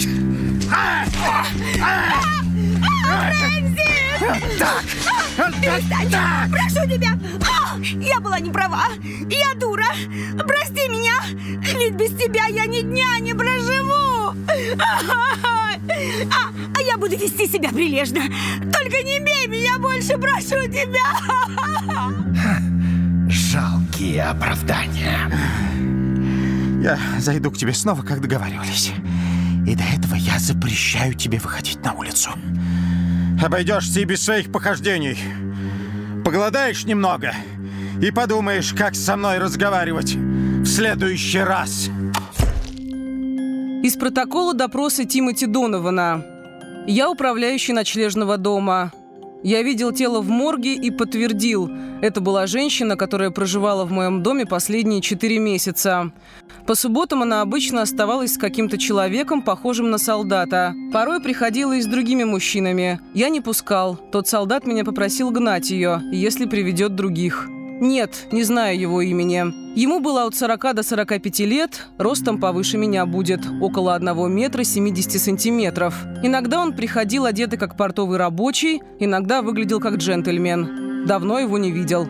Фрэнсис! 3.05 3.56
Так! 4.19 4.83
Перестань! 5.61 6.09
Так! 6.09 6.49
Прошу 6.49 6.89
тебя! 6.89 7.17
О, 7.41 7.77
я 7.99 8.19
была 8.19 8.39
не 8.39 8.51
права! 8.51 8.87
Я 9.29 9.53
дура! 9.59 9.87
Прости 10.47 10.87
меня! 10.89 11.13
Ведь 11.77 11.93
без 11.93 12.11
тебя 12.11 12.47
я 12.47 12.65
ни 12.65 12.81
дня 12.81 13.19
не 13.19 13.33
проживу! 13.33 14.33
А, 16.31 16.51
а 16.75 16.81
я 16.81 16.97
буду 16.97 17.15
вести 17.15 17.47
себя 17.47 17.69
прилежно! 17.69 18.21
Только 18.71 19.03
не 19.03 19.19
бей 19.19 19.47
меня 19.47 19.77
больше, 19.77 20.17
прошу 20.17 20.67
тебя! 20.67 21.13
Жалкие 23.29 24.23
оправдания. 24.23 25.31
Я 26.81 26.99
зайду 27.19 27.51
к 27.51 27.57
тебе 27.57 27.73
снова, 27.73 28.01
как 28.01 28.21
договаривались. 28.21 28.91
И 29.67 29.75
до 29.75 29.83
этого 29.83 30.15
я 30.15 30.39
запрещаю 30.39 31.13
тебе 31.13 31.39
выходить 31.39 31.83
на 31.83 31.93
улицу. 31.93 32.31
Обойдешься 33.43 33.99
и 33.99 34.05
без 34.05 34.23
своих 34.23 34.51
похождений. 34.51 35.17
Поголодаешь 36.25 36.85
немного 36.85 37.33
и 38.01 38.11
подумаешь, 38.11 38.73
как 38.73 38.95
со 38.95 39.15
мной 39.15 39.37
разговаривать 39.37 40.15
в 40.15 40.65
следующий 40.65 41.39
раз. 41.39 41.89
Из 43.83 43.95
протокола 43.95 44.53
допроса 44.53 45.05
Тимоти 45.05 45.45
Донована. 45.45 46.25
Я 46.87 47.09
управляющий 47.09 47.73
ночлежного 47.73 48.37
дома. 48.37 48.91
Я 49.43 49.61
видел 49.61 49.91
тело 49.91 50.21
в 50.21 50.29
морге 50.29 50.73
и 50.73 50.91
подтвердил. 50.91 51.69
Это 52.01 52.21
была 52.21 52.47
женщина, 52.47 52.95
которая 52.95 53.29
проживала 53.29 53.85
в 53.85 53.91
моем 53.91 54.23
доме 54.23 54.45
последние 54.45 55.01
четыре 55.01 55.39
месяца. 55.39 56.11
По 56.65 56.75
субботам 56.75 57.21
она 57.21 57.41
обычно 57.41 57.81
оставалась 57.81 58.33
с 58.33 58.37
каким-то 58.37 58.77
человеком, 58.77 59.41
похожим 59.41 59.89
на 59.89 59.97
солдата. 59.97 60.75
Порой 60.91 61.21
приходила 61.21 61.73
и 61.73 61.81
с 61.81 61.85
другими 61.85 62.23
мужчинами. 62.23 62.99
Я 63.13 63.29
не 63.29 63.41
пускал. 63.41 63.95
Тот 64.11 64.27
солдат 64.27 64.65
меня 64.65 64.83
попросил 64.83 65.31
гнать 65.31 65.69
ее, 65.69 66.01
если 66.11 66.45
приведет 66.45 66.95
других. 66.95 67.47
Нет, 67.79 68.27
не 68.31 68.43
знаю 68.43 68.79
его 68.79 69.01
имени. 69.01 69.45
Ему 69.77 69.99
было 69.99 70.25
от 70.25 70.35
40 70.35 70.75
до 70.75 70.83
45 70.83 71.39
лет, 71.41 71.87
ростом 71.99 72.39
повыше 72.39 72.77
меня 72.77 73.05
будет, 73.05 73.41
около 73.61 73.93
1 73.93 74.31
метра 74.31 74.63
70 74.63 75.21
сантиметров. 75.21 75.93
Иногда 76.23 76.59
он 76.59 76.73
приходил 76.73 77.25
одетый 77.25 77.59
как 77.59 77.77
портовый 77.77 78.17
рабочий, 78.17 78.81
иногда 78.99 79.43
выглядел 79.43 79.79
как 79.79 79.97
джентльмен. 79.97 81.05
Давно 81.05 81.37
его 81.37 81.59
не 81.59 81.71
видел. 81.71 82.07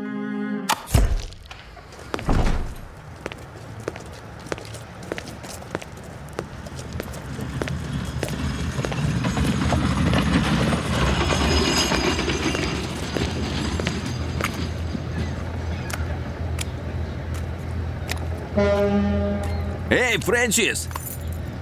Эй, 20.17 20.21
Фрэнсис! 20.21 20.89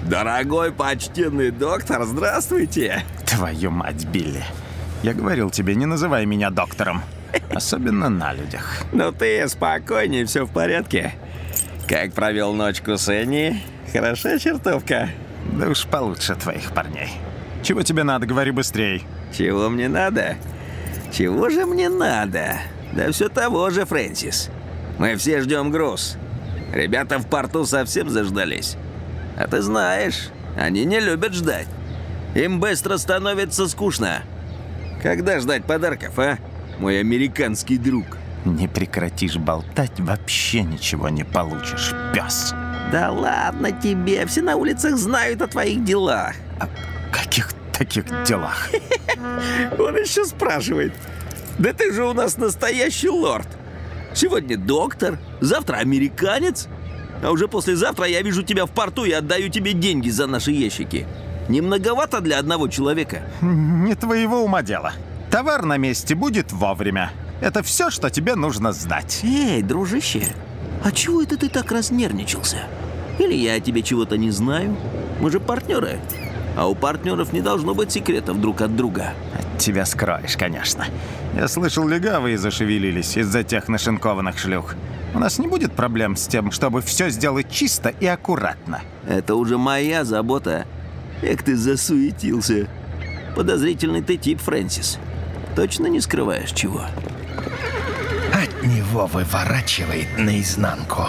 Дорогой 0.03 0.71
почтенный 0.71 1.51
доктор, 1.51 2.05
здравствуйте! 2.05 3.03
Твою 3.25 3.69
мать, 3.71 4.05
Билли. 4.05 4.43
Я 5.03 5.13
говорил 5.13 5.49
тебе, 5.49 5.75
не 5.75 5.85
называй 5.85 6.25
меня 6.25 6.49
доктором. 6.51 7.01
Особенно 7.53 8.09
на 8.09 8.33
людях. 8.33 8.83
Ну 8.93 9.11
ты 9.11 9.47
спокойнее, 9.49 10.25
все 10.25 10.45
в 10.45 10.51
порядке. 10.51 11.13
Как 11.87 12.13
провел 12.13 12.53
ночку 12.53 12.97
с 12.97 13.09
Энни? 13.09 13.61
Хороша 13.91 14.39
чертовка? 14.39 15.09
Да 15.59 15.67
уж 15.67 15.85
получше 15.85 16.35
твоих 16.35 16.71
парней. 16.71 17.11
Чего 17.61 17.81
тебе 17.83 18.03
надо, 18.03 18.25
говори 18.25 18.51
быстрей. 18.51 19.03
Чего 19.37 19.69
мне 19.69 19.89
надо? 19.89 20.37
Чего 21.11 21.49
же 21.49 21.65
мне 21.65 21.89
надо? 21.89 22.57
Да 22.93 23.11
все 23.11 23.27
того 23.27 23.69
же, 23.69 23.85
Фрэнсис. 23.85 24.49
Мы 24.97 25.17
все 25.17 25.41
ждем 25.41 25.71
груз. 25.71 26.17
Ребята 26.75 27.19
в 27.19 27.27
порту 27.27 27.65
совсем 27.65 28.09
заждались. 28.09 28.75
А 29.37 29.47
ты 29.47 29.61
знаешь, 29.61 30.27
они 30.57 30.83
не 30.83 30.99
любят 30.99 31.33
ждать. 31.33 31.67
Им 32.35 32.59
быстро 32.59 32.97
становится 32.97 33.67
скучно. 33.69 34.23
Когда 35.01 35.39
ждать 35.39 35.63
подарков, 35.63 36.19
а? 36.19 36.37
Мой 36.77 36.99
американский 36.99 37.77
друг. 37.77 38.17
Не 38.43 38.67
прекратишь 38.67 39.37
болтать, 39.37 40.01
вообще 40.01 40.63
ничего 40.63 41.07
не 41.07 41.23
получишь, 41.23 41.93
пес. 42.13 42.53
Да 42.91 43.09
ладно 43.09 43.71
тебе, 43.71 44.25
все 44.25 44.41
на 44.41 44.57
улицах 44.57 44.97
знают 44.97 45.41
о 45.41 45.47
твоих 45.47 45.81
делах. 45.85 46.35
О 46.59 46.67
каких 47.09 47.53
таких 47.71 48.03
делах? 48.25 48.69
Он 49.79 49.95
еще 49.95 50.25
спрашивает. 50.25 50.93
Да 51.57 51.71
ты 51.71 51.93
же 51.93 52.03
у 52.03 52.13
нас 52.13 52.35
настоящий 52.35 53.09
лорд. 53.09 53.47
Сегодня 54.15 54.57
доктор, 54.57 55.19
завтра 55.41 55.75
американец. 55.75 56.67
А 57.21 57.31
уже 57.31 57.47
послезавтра 57.49 58.05
я 58.05 58.21
вижу 58.21 58.43
тебя 58.43 58.65
в 58.65 58.71
порту 58.71 59.03
и 59.03 59.11
отдаю 59.11 59.49
тебе 59.49 59.73
деньги 59.73 60.09
за 60.09 60.25
наши 60.25 60.51
ящики. 60.51 61.05
Не 61.49 61.61
многовато 61.61 62.21
для 62.21 62.39
одного 62.39 62.69
человека? 62.69 63.23
Не 63.41 63.93
твоего 63.95 64.43
ума 64.43 64.63
дело. 64.63 64.93
Товар 65.29 65.65
на 65.65 65.77
месте 65.77 66.15
будет 66.15 66.53
вовремя. 66.53 67.11
Это 67.41 67.61
все, 67.61 67.89
что 67.89 68.09
тебе 68.09 68.35
нужно 68.35 68.71
знать. 68.71 69.19
Эй, 69.23 69.61
дружище, 69.61 70.33
а 70.83 70.91
чего 70.91 71.21
это 71.21 71.37
ты 71.37 71.49
так 71.49 71.71
разнервничался? 71.71 72.59
Или 73.19 73.33
я 73.33 73.55
о 73.55 73.59
тебе 73.59 73.81
чего-то 73.81 74.17
не 74.17 74.31
знаю? 74.31 74.77
Мы 75.19 75.29
же 75.29 75.39
партнеры. 75.41 75.99
А 76.55 76.67
у 76.67 76.75
партнеров 76.75 77.33
не 77.33 77.41
должно 77.41 77.75
быть 77.75 77.91
секретов 77.91 78.39
друг 78.39 78.61
от 78.61 78.75
друга. 78.75 79.13
От 79.55 79.61
тебя 79.61 79.85
скроешь, 79.85 80.35
конечно. 80.35 80.85
Я 81.33 81.47
слышал, 81.47 81.87
легавые 81.87 82.37
зашевелились 82.37 83.15
из-за 83.15 83.41
тех 83.43 83.69
нашинкованных 83.69 84.37
шлюх. 84.37 84.75
У 85.13 85.19
нас 85.19 85.39
не 85.39 85.47
будет 85.47 85.71
проблем 85.71 86.17
с 86.17 86.27
тем, 86.27 86.51
чтобы 86.51 86.81
все 86.81 87.09
сделать 87.09 87.49
чисто 87.49 87.87
и 87.87 88.05
аккуратно. 88.05 88.81
Это 89.07 89.35
уже 89.35 89.57
моя 89.57 90.03
забота. 90.03 90.65
Эх 91.21 91.41
ты 91.41 91.55
засуетился. 91.55 92.67
Подозрительный 93.33 94.01
ты 94.01 94.17
тип, 94.17 94.41
Фрэнсис. 94.41 94.99
Точно 95.55 95.87
не 95.87 96.01
скрываешь 96.01 96.51
чего? 96.51 96.81
От 98.33 98.63
него 98.63 99.07
выворачивает 99.07 100.17
наизнанку. 100.17 101.03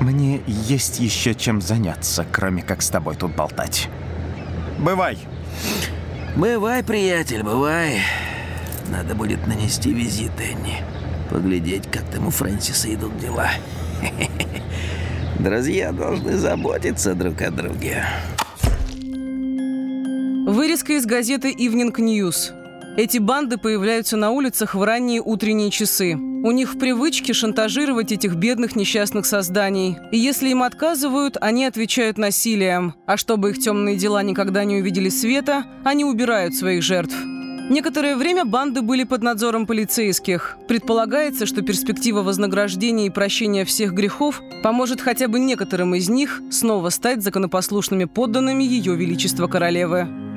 Мне 0.00 0.42
есть 0.46 0.98
еще 0.98 1.32
чем 1.32 1.60
заняться, 1.60 2.26
кроме 2.32 2.62
как 2.62 2.82
с 2.82 2.90
тобой 2.90 3.14
тут 3.14 3.36
болтать. 3.36 3.88
Бывай. 4.80 5.16
Бывай, 6.38 6.84
приятель, 6.84 7.42
бывай. 7.42 8.00
Надо 8.92 9.16
будет 9.16 9.44
нанести 9.48 9.92
визит 9.92 10.30
Энни. 10.38 10.84
Поглядеть, 11.32 11.90
как 11.90 12.04
там 12.12 12.28
у 12.28 12.30
Фрэнсиса 12.30 12.94
идут 12.94 13.18
дела. 13.18 13.50
Друзья 15.40 15.90
должны 15.90 16.36
заботиться 16.36 17.16
друг 17.16 17.42
о 17.42 17.50
друге. 17.50 18.04
Вырезка 20.46 20.92
из 20.92 21.06
газеты 21.06 21.52
Evening 21.52 21.92
News. 21.96 22.57
Эти 22.98 23.18
банды 23.18 23.58
появляются 23.58 24.16
на 24.16 24.32
улицах 24.32 24.74
в 24.74 24.82
ранние 24.82 25.22
утренние 25.22 25.70
часы. 25.70 26.16
У 26.16 26.50
них 26.50 26.74
в 26.74 26.78
привычке 26.80 27.32
шантажировать 27.32 28.10
этих 28.10 28.34
бедных 28.34 28.74
несчастных 28.74 29.24
созданий. 29.24 29.96
И 30.10 30.18
если 30.18 30.48
им 30.48 30.64
отказывают, 30.64 31.36
они 31.40 31.64
отвечают 31.64 32.18
насилием. 32.18 32.96
А 33.06 33.16
чтобы 33.16 33.50
их 33.50 33.60
темные 33.60 33.94
дела 33.94 34.24
никогда 34.24 34.64
не 34.64 34.78
увидели 34.78 35.10
света, 35.10 35.64
они 35.84 36.04
убирают 36.04 36.56
своих 36.56 36.82
жертв. 36.82 37.14
Некоторое 37.70 38.16
время 38.16 38.44
банды 38.44 38.82
были 38.82 39.04
под 39.04 39.22
надзором 39.22 39.68
полицейских. 39.68 40.58
Предполагается, 40.66 41.46
что 41.46 41.62
перспектива 41.62 42.24
вознаграждения 42.24 43.06
и 43.06 43.10
прощения 43.10 43.64
всех 43.64 43.92
грехов 43.92 44.42
поможет 44.64 45.00
хотя 45.00 45.28
бы 45.28 45.38
некоторым 45.38 45.94
из 45.94 46.08
них 46.08 46.42
снова 46.50 46.88
стать 46.88 47.22
законопослушными 47.22 48.06
подданными 48.06 48.64
Ее 48.64 48.96
Величества 48.96 49.46
Королевы. 49.46 50.27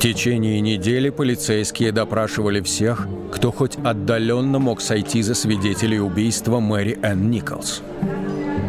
Течение 0.00 0.60
недели 0.60 1.10
полицейские 1.10 1.92
допрашивали 1.92 2.62
всех, 2.62 3.06
кто 3.30 3.52
хоть 3.52 3.76
отдаленно 3.84 4.58
мог 4.58 4.80
сойти 4.80 5.20
за 5.22 5.34
свидетелей 5.34 6.00
убийства 6.00 6.58
Мэри 6.58 6.98
Энн 7.02 7.30
Николс. 7.30 7.82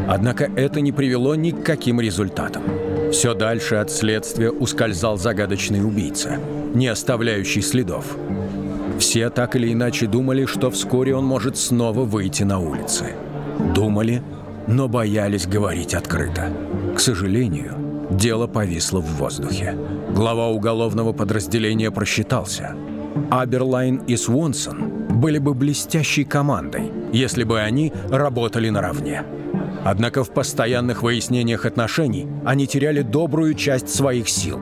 Однако 0.07 0.51
это 0.55 0.81
не 0.81 0.91
привело 0.91 1.35
ни 1.35 1.51
к 1.51 1.63
каким 1.63 2.01
результатам. 2.01 2.63
Все 3.13 3.33
дальше 3.33 3.75
от 3.75 3.89
следствия 3.91 4.51
ускользал 4.51 5.17
загадочный 5.17 5.85
убийца, 5.85 6.37
не 6.73 6.87
оставляющий 6.87 7.61
следов. 7.61 8.17
Все 8.99 9.29
так 9.29 9.55
или 9.55 9.71
иначе 9.71 10.07
думали, 10.07 10.45
что 10.45 10.69
вскоре 10.69 11.15
он 11.15 11.25
может 11.25 11.57
снова 11.57 12.01
выйти 12.03 12.43
на 12.43 12.59
улицы. 12.59 13.13
Думали, 13.73 14.21
но 14.67 14.89
боялись 14.89 15.47
говорить 15.47 15.93
открыто. 15.93 16.51
К 16.95 16.99
сожалению, 16.99 17.90
дело 18.11 18.47
повисло 18.47 18.99
в 18.99 19.17
воздухе. 19.17 19.75
Глава 20.09 20.49
уголовного 20.49 21.13
подразделения 21.13 21.91
просчитался. 21.91 22.75
Аберлайн 23.29 23.97
и 24.07 24.15
Свонсон 24.15 25.07
были 25.09 25.37
бы 25.37 25.53
блестящей 25.53 26.23
командой, 26.23 26.91
если 27.11 27.43
бы 27.43 27.59
они 27.59 27.91
работали 28.09 28.69
наравне. 28.69 29.23
Однако 29.83 30.23
в 30.23 30.31
постоянных 30.31 31.01
выяснениях 31.01 31.65
отношений 31.65 32.27
они 32.45 32.67
теряли 32.67 33.01
добрую 33.01 33.53
часть 33.55 33.89
своих 33.89 34.29
сил. 34.29 34.59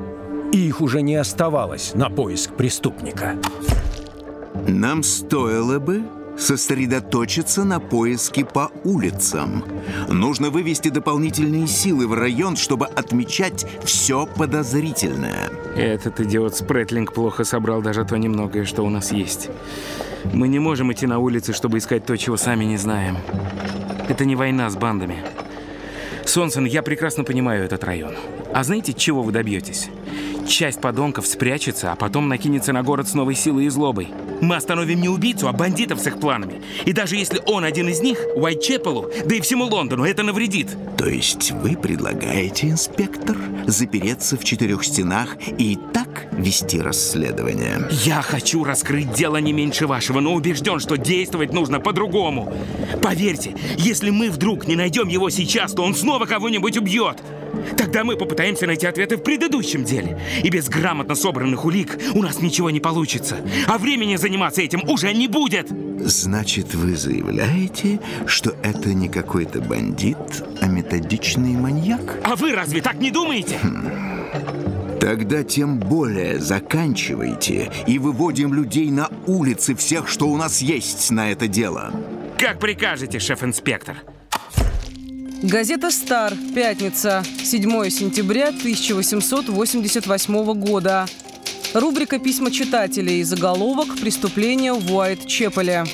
И 0.53 0.67
их 0.67 0.81
уже 0.81 1.01
не 1.01 1.15
оставалось 1.15 1.93
на 1.93 2.09
поиск 2.09 2.55
преступника. 2.55 3.35
Нам 4.67 5.03
стоило 5.03 5.79
бы 5.79 6.03
сосредоточиться 6.39 7.63
на 7.63 7.79
поиске 7.79 8.45
по 8.45 8.71
улицам. 8.83 9.63
Нужно 10.07 10.49
вывести 10.49 10.89
дополнительные 10.89 11.67
силы 11.67 12.07
в 12.07 12.13
район, 12.13 12.55
чтобы 12.55 12.85
отмечать 12.87 13.65
все 13.83 14.25
подозрительное. 14.25 15.49
Этот 15.75 16.19
идиот 16.19 16.55
Спретлинг 16.55 17.13
плохо 17.13 17.43
собрал 17.43 17.81
даже 17.81 18.05
то 18.05 18.17
немногое, 18.17 18.65
что 18.65 18.83
у 18.83 18.89
нас 18.89 19.11
есть. 19.11 19.49
Мы 20.33 20.47
не 20.47 20.59
можем 20.59 20.91
идти 20.91 21.07
на 21.07 21.19
улицы, 21.19 21.53
чтобы 21.53 21.77
искать 21.77 22.05
то, 22.05 22.17
чего 22.17 22.37
сами 22.37 22.65
не 22.65 22.77
знаем. 22.77 23.17
Это 24.07 24.25
не 24.25 24.35
война 24.35 24.69
с 24.69 24.75
бандами. 24.75 25.23
Сонсон, 26.29 26.65
я 26.65 26.83
прекрасно 26.83 27.23
понимаю 27.23 27.65
этот 27.65 27.83
район. 27.83 28.13
А 28.53 28.63
знаете, 28.63 28.93
чего 28.93 29.23
вы 29.23 29.31
добьетесь? 29.31 29.89
Часть 30.47 30.79
подонков 30.79 31.25
спрячется, 31.25 31.91
а 31.91 31.95
потом 31.95 32.27
накинется 32.27 32.71
на 32.71 32.83
город 32.83 33.07
с 33.07 33.15
новой 33.15 33.33
силой 33.33 33.65
и 33.65 33.69
злобой. 33.69 34.09
Мы 34.39 34.55
остановим 34.55 35.01
не 35.01 35.09
убийцу, 35.09 35.47
а 35.47 35.53
бандитов 35.53 35.99
с 35.99 36.05
их 36.05 36.19
планами. 36.19 36.61
И 36.85 36.93
даже 36.93 37.15
если 37.15 37.41
он 37.47 37.63
один 37.63 37.89
из 37.89 38.01
них, 38.01 38.19
Уайтчепелу, 38.35 39.11
да 39.25 39.35
и 39.35 39.41
всему 39.41 39.65
Лондону, 39.65 40.05
это 40.05 40.21
навредит. 40.21 40.67
То 40.97 41.07
есть 41.07 41.51
вы 41.51 41.75
предлагаете, 41.75 42.69
инспектор, 42.69 43.35
запереться 43.65 44.37
в 44.37 44.43
четырех 44.43 44.83
стенах 44.83 45.35
и 45.57 45.79
так 45.93 46.08
вести 46.31 46.79
расследование? 46.79 47.87
Я 48.03 48.21
хочу 48.21 48.63
раскрыть 48.63 49.13
дело 49.13 49.37
не 49.37 49.53
меньше 49.53 49.87
вашего, 49.87 50.19
но 50.19 50.33
убежден, 50.33 50.79
что 50.79 50.97
действовать 50.97 51.53
нужно 51.53 51.79
по-другому. 51.79 52.53
Поверьте, 53.01 53.55
если 53.77 54.09
мы 54.09 54.29
вдруг 54.29 54.67
не 54.67 54.75
найдем 54.75 55.07
его 55.07 55.29
сейчас, 55.29 55.73
то 55.73 55.83
он 55.83 55.95
снова 55.95 56.25
кого-нибудь 56.25 56.77
убьет. 56.77 57.17
Тогда 57.77 58.03
мы 58.03 58.15
попытаемся 58.15 58.67
найти 58.67 58.85
ответы 58.85 59.17
в 59.17 59.23
предыдущем 59.23 59.83
деле. 59.83 60.19
И 60.43 60.49
без 60.49 60.69
грамотно 60.69 61.15
собранных 61.15 61.65
улик 61.65 61.97
у 62.13 62.21
нас 62.21 62.41
ничего 62.41 62.69
не 62.69 62.79
получится. 62.79 63.37
А 63.67 63.77
времени 63.77 64.15
заниматься 64.15 64.61
этим 64.61 64.87
уже 64.87 65.13
не 65.13 65.27
будет. 65.27 65.67
Значит, 65.99 66.73
вы 66.75 66.95
заявляете, 66.95 67.99
что 68.25 68.55
это 68.63 68.93
не 68.93 69.09
какой-то 69.09 69.61
бандит, 69.61 70.17
а 70.61 70.67
методичный 70.67 71.53
маньяк? 71.53 72.19
А 72.23 72.35
вы 72.35 72.53
разве 72.53 72.81
так 72.81 72.95
не 72.95 73.11
думаете? 73.11 73.59
Тогда 74.99 75.43
тем 75.43 75.79
более 75.79 76.39
заканчивайте 76.39 77.71
и 77.87 77.97
выводим 77.99 78.53
людей 78.53 78.91
на 78.91 79.09
улицы 79.27 79.73
всех, 79.75 80.09
что 80.09 80.27
у 80.27 80.35
нас 80.35 80.61
есть 80.61 81.09
на 81.11 81.31
это 81.31 81.47
дело. 81.47 81.93
Как 82.37 82.59
прикажете, 82.59 83.19
шеф-инспектор. 83.19 83.95
Газета 85.41 85.89
«Стар», 85.89 86.33
пятница, 86.53 87.23
7 87.43 87.89
сентября 87.89 88.49
1888 88.49 90.53
года. 90.59 91.05
Рубрика 91.73 92.19
«Письма 92.19 92.51
читателей», 92.51 93.23
заголовок 93.23 93.97
«Преступление 94.01 94.73
в 94.73 94.91
Уайт-Чепеле». 94.91 95.87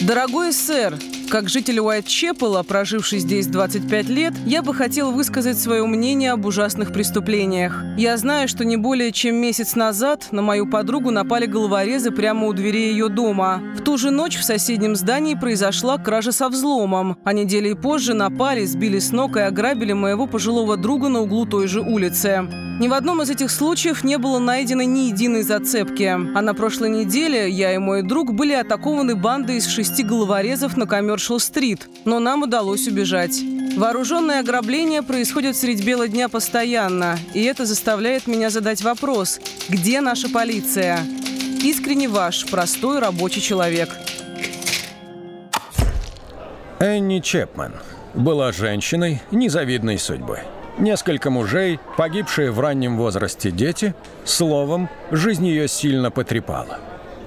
Дорогой 0.00 0.54
сэр, 0.54 0.98
как 1.28 1.48
житель 1.48 1.78
Уайт-Чепела, 1.80 2.62
проживший 2.62 3.18
здесь 3.18 3.46
25 3.46 4.08
лет, 4.08 4.34
я 4.44 4.62
бы 4.62 4.74
хотел 4.74 5.12
высказать 5.12 5.58
свое 5.58 5.86
мнение 5.86 6.32
об 6.32 6.46
ужасных 6.46 6.92
преступлениях. 6.92 7.84
Я 7.96 8.16
знаю, 8.16 8.48
что 8.48 8.64
не 8.64 8.76
более 8.76 9.12
чем 9.12 9.36
месяц 9.36 9.74
назад 9.74 10.28
на 10.30 10.42
мою 10.42 10.68
подругу 10.68 11.10
напали 11.10 11.46
головорезы 11.46 12.10
прямо 12.10 12.46
у 12.46 12.52
дверей 12.52 12.90
ее 12.90 13.08
дома. 13.08 13.62
В 13.76 13.82
ту 13.82 13.98
же 13.98 14.10
ночь 14.10 14.36
в 14.36 14.44
соседнем 14.44 14.96
здании 14.96 15.34
произошла 15.34 15.98
кража 15.98 16.32
со 16.32 16.48
взломом, 16.48 17.18
а 17.24 17.32
недели 17.32 17.72
позже 17.72 18.14
напали, 18.14 18.64
сбили 18.64 18.98
с 18.98 19.12
ног 19.12 19.36
и 19.36 19.40
ограбили 19.40 19.92
моего 19.92 20.26
пожилого 20.26 20.76
друга 20.76 21.08
на 21.08 21.20
углу 21.20 21.46
той 21.46 21.66
же 21.66 21.80
улицы. 21.80 22.48
Ни 22.78 22.88
в 22.88 22.92
одном 22.92 23.22
из 23.22 23.30
этих 23.30 23.50
случаев 23.50 24.04
не 24.04 24.18
было 24.18 24.38
найдено 24.38 24.82
ни 24.82 25.08
единой 25.08 25.42
зацепки. 25.42 26.04
А 26.04 26.42
на 26.42 26.52
прошлой 26.52 26.90
неделе 26.90 27.48
я 27.48 27.74
и 27.74 27.78
мой 27.78 28.02
друг 28.02 28.34
были 28.34 28.52
атакованы 28.52 29.14
бандой 29.14 29.56
из 29.56 29.66
шести 29.66 30.02
головорезов 30.02 30.76
на 30.76 30.86
Коммершал-стрит, 30.86 31.88
но 32.04 32.18
нам 32.18 32.42
удалось 32.42 32.86
убежать. 32.86 33.40
Вооруженное 33.76 34.40
ограбление 34.40 35.02
происходит 35.02 35.56
средь 35.56 35.84
бела 35.86 36.06
дня 36.06 36.28
постоянно, 36.28 37.18
и 37.32 37.42
это 37.44 37.64
заставляет 37.64 38.26
меня 38.26 38.50
задать 38.50 38.82
вопрос, 38.82 39.40
где 39.70 40.02
наша 40.02 40.28
полиция? 40.28 40.98
Искренне 41.62 42.08
ваш, 42.08 42.44
простой 42.46 42.98
рабочий 42.98 43.40
человек. 43.40 43.88
Энни 46.78 47.20
Чепмен 47.20 47.72
была 48.12 48.52
женщиной 48.52 49.22
незавидной 49.30 49.98
судьбы. 49.98 50.40
Несколько 50.78 51.30
мужей, 51.30 51.80
погибшие 51.96 52.50
в 52.50 52.60
раннем 52.60 52.98
возрасте 52.98 53.50
дети, 53.50 53.94
словом, 54.24 54.90
жизнь 55.10 55.46
ее 55.46 55.68
сильно 55.68 56.10
потрепала. 56.10 56.78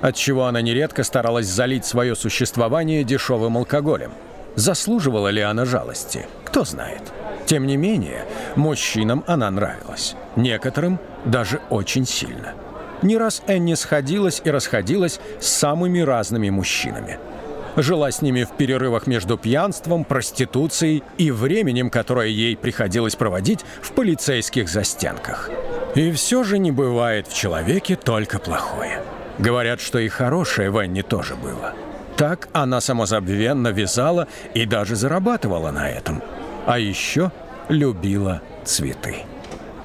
Отчего 0.01 0.45
она 0.45 0.61
нередко 0.61 1.03
старалась 1.03 1.47
залить 1.47 1.83
свое 1.83 2.15
существование 2.15 3.03
дешевым 3.03 3.57
алкоголем. 3.57 4.11
Заслуживала 4.55 5.29
ли 5.29 5.41
она 5.41 5.65
жалости? 5.65 6.27
Кто 6.45 6.63
знает. 6.63 7.01
Тем 7.47 7.65
не 7.65 7.75
менее, 7.75 8.25
мужчинам 8.55 9.23
она 9.25 9.49
нравилась. 9.49 10.15
Некоторым 10.35 10.99
даже 11.25 11.59
очень 11.71 12.05
сильно. 12.05 12.53
Не 13.01 13.17
раз 13.17 13.41
Энни 13.47 13.73
сходилась 13.73 14.41
и 14.43 14.51
расходилась 14.51 15.19
с 15.39 15.47
самыми 15.47 15.99
разными 16.01 16.51
мужчинами– 16.51 17.17
жила 17.75 18.11
с 18.11 18.21
ними 18.21 18.43
в 18.43 18.51
перерывах 18.51 19.07
между 19.07 19.37
пьянством, 19.37 20.03
проституцией 20.03 21.03
и 21.17 21.31
временем, 21.31 21.89
которое 21.89 22.27
ей 22.27 22.55
приходилось 22.57 23.15
проводить 23.15 23.65
в 23.81 23.91
полицейских 23.91 24.69
застенках. 24.69 25.49
И 25.95 26.11
все 26.11 26.43
же 26.43 26.59
не 26.59 26.71
бывает 26.71 27.27
в 27.27 27.35
человеке 27.35 27.95
только 27.95 28.39
плохое. 28.39 29.01
Говорят, 29.39 29.79
что 29.79 29.99
и 29.99 30.07
хорошее 30.07 30.69
в 30.69 30.77
Энни 30.77 31.01
тоже 31.01 31.35
было. 31.35 31.73
Так 32.17 32.49
она 32.51 32.81
самозабвенно 32.81 33.69
вязала 33.69 34.27
и 34.53 34.65
даже 34.65 34.95
зарабатывала 34.95 35.71
на 35.71 35.89
этом. 35.89 36.21
А 36.65 36.77
еще 36.77 37.31
любила 37.69 38.41
цветы. 38.65 39.19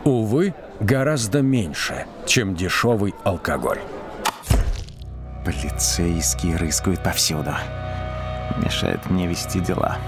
Увы, 0.05 0.53
гораздо 0.81 1.41
меньше, 1.41 2.07
чем 2.27 2.55
дешевый 2.55 3.15
алкоголь. 3.23 3.79
Полицейские 5.45 6.57
рыскают 6.57 7.03
повсюду. 7.03 7.55
Мешают 8.57 9.11
мне 9.11 9.27
вести 9.27 9.61
дела. 9.61 9.99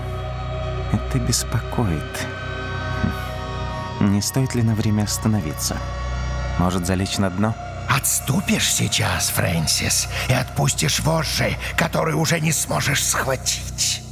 Это 0.93 1.19
беспокоит. 1.19 2.27
Не 4.01 4.23
стоит 4.23 4.55
ли 4.55 4.63
на 4.63 4.75
время 4.75 5.03
остановиться? 5.03 5.77
Может, 6.59 6.87
залечь 6.87 7.19
на 7.19 7.29
дно? 7.31 7.55
Отступишь 7.89 8.73
сейчас, 8.73 9.29
Фрэнсис, 9.31 10.09
и 10.29 10.33
отпустишь 10.33 11.01
вожжи, 11.01 11.57
которые 11.77 12.17
уже 12.17 12.41
не 12.41 12.53
сможешь 12.53 13.05
схватить. 13.05 14.03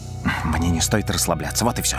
Мне 0.45 0.71
не 0.71 0.81
стоит 0.81 1.11
расслабляться, 1.11 1.65
вот 1.65 1.79
и 1.79 1.83
все. 1.83 1.99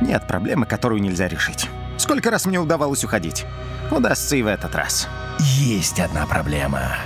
Нет 0.00 0.26
проблемы, 0.26 0.66
которую 0.66 1.00
нельзя 1.00 1.28
решить. 1.28 1.68
Сколько 1.98 2.30
раз 2.30 2.46
мне 2.46 2.58
удавалось 2.58 3.04
уходить? 3.04 3.46
Удастся 3.90 4.36
и 4.36 4.42
в 4.42 4.46
этот 4.46 4.74
раз. 4.74 5.08
Есть 5.38 6.00
одна 6.00 6.26
проблема. 6.26 6.96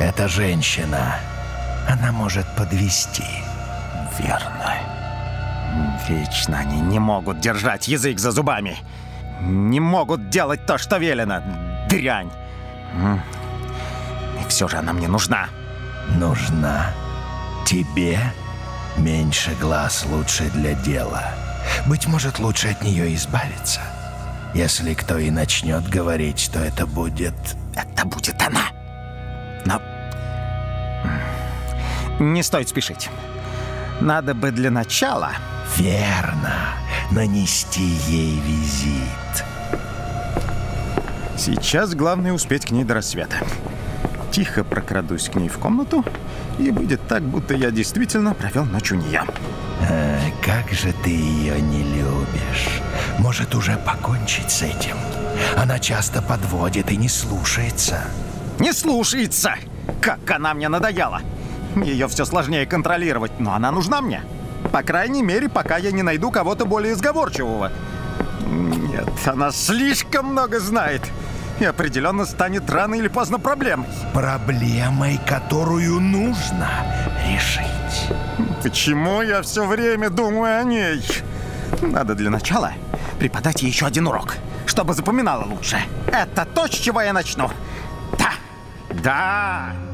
Это 0.00 0.28
женщина. 0.28 1.16
Она 1.86 2.10
может 2.10 2.46
подвести. 2.56 3.22
Верно. 4.18 4.74
Вечно 6.08 6.58
они 6.58 6.80
не 6.80 6.98
могут 6.98 7.40
держать 7.40 7.86
язык 7.86 8.18
за 8.18 8.30
зубами. 8.30 8.78
Не 9.42 9.78
могут 9.78 10.30
делать 10.30 10.64
то, 10.64 10.78
что 10.78 10.96
велено. 10.96 11.42
Дрянь. 11.90 12.30
И 14.40 14.48
все 14.48 14.68
же 14.68 14.78
она 14.78 14.94
мне 14.94 15.06
нужна. 15.06 15.48
Нужна. 16.16 16.94
Тебе 17.66 18.18
меньше 18.96 19.54
глаз 19.60 20.06
лучше 20.06 20.44
для 20.50 20.72
дела. 20.72 21.24
Быть 21.86 22.06
может, 22.06 22.38
лучше 22.38 22.68
от 22.68 22.82
нее 22.82 23.14
избавиться. 23.14 23.82
Если 24.54 24.94
кто 24.94 25.18
и 25.18 25.30
начнет 25.30 25.86
говорить, 25.90 26.40
что 26.40 26.58
это 26.58 26.86
будет... 26.86 27.34
Это 27.76 28.06
будет 28.06 28.40
она. 28.42 28.79
Не 32.20 32.42
стоит 32.42 32.68
спешить. 32.68 33.10
Надо 34.00 34.34
бы 34.34 34.50
для 34.50 34.70
начала... 34.70 35.32
Верно. 35.76 36.74
Нанести 37.10 37.82
ей 38.08 38.40
визит. 38.40 39.44
Сейчас 41.36 41.94
главное 41.94 42.32
успеть 42.32 42.66
к 42.66 42.70
ней 42.70 42.84
до 42.84 42.94
рассвета. 42.94 43.36
Тихо 44.30 44.62
прокрадусь 44.62 45.28
к 45.28 45.36
ней 45.36 45.48
в 45.48 45.58
комнату, 45.58 46.04
и 46.58 46.70
будет 46.70 47.00
так, 47.08 47.22
будто 47.22 47.54
я 47.54 47.70
действительно 47.70 48.34
провел 48.34 48.64
ночь 48.64 48.92
у 48.92 48.96
нее. 48.96 49.22
А, 49.88 50.18
как 50.42 50.70
же 50.72 50.92
ты 51.02 51.10
ее 51.10 51.60
не 51.60 51.82
любишь. 51.82 52.80
Может, 53.18 53.54
уже 53.54 53.76
покончить 53.78 54.50
с 54.50 54.62
этим? 54.62 54.96
Она 55.56 55.78
часто 55.78 56.20
подводит 56.20 56.90
и 56.90 56.96
не 56.96 57.08
слушается. 57.08 58.04
Не 58.58 58.72
слушается! 58.72 59.54
Как 60.00 60.30
она 60.30 60.52
мне 60.52 60.68
надоела! 60.68 61.22
Ее 61.76 62.08
все 62.08 62.24
сложнее 62.24 62.66
контролировать, 62.66 63.38
но 63.38 63.54
она 63.54 63.70
нужна 63.70 64.00
мне. 64.00 64.22
По 64.72 64.82
крайней 64.82 65.22
мере, 65.22 65.48
пока 65.48 65.76
я 65.76 65.92
не 65.92 66.02
найду 66.02 66.30
кого-то 66.30 66.64
более 66.64 66.94
сговорчивого. 66.94 67.72
Нет, 68.46 69.08
она 69.26 69.52
слишком 69.52 70.26
много 70.26 70.60
знает. 70.60 71.02
И 71.60 71.64
определенно 71.64 72.24
станет 72.24 72.70
рано 72.70 72.94
или 72.94 73.08
поздно 73.08 73.38
проблемой. 73.38 73.86
Проблемой, 74.14 75.20
которую 75.26 76.00
нужно 76.00 76.68
решить. 77.28 78.16
Почему 78.62 79.22
я 79.22 79.42
все 79.42 79.66
время 79.66 80.08
думаю 80.10 80.60
о 80.60 80.64
ней? 80.64 81.02
Надо 81.82 82.14
для 82.14 82.30
начала 82.30 82.72
преподать 83.18 83.62
ей 83.62 83.70
еще 83.70 83.86
один 83.86 84.06
урок, 84.06 84.36
чтобы 84.66 84.94
запоминала 84.94 85.44
лучше. 85.44 85.78
Это 86.06 86.46
то, 86.46 86.66
с 86.66 86.70
чего 86.70 87.02
я 87.02 87.12
начну. 87.12 87.50
Да, 88.18 88.32
да. 89.02 89.89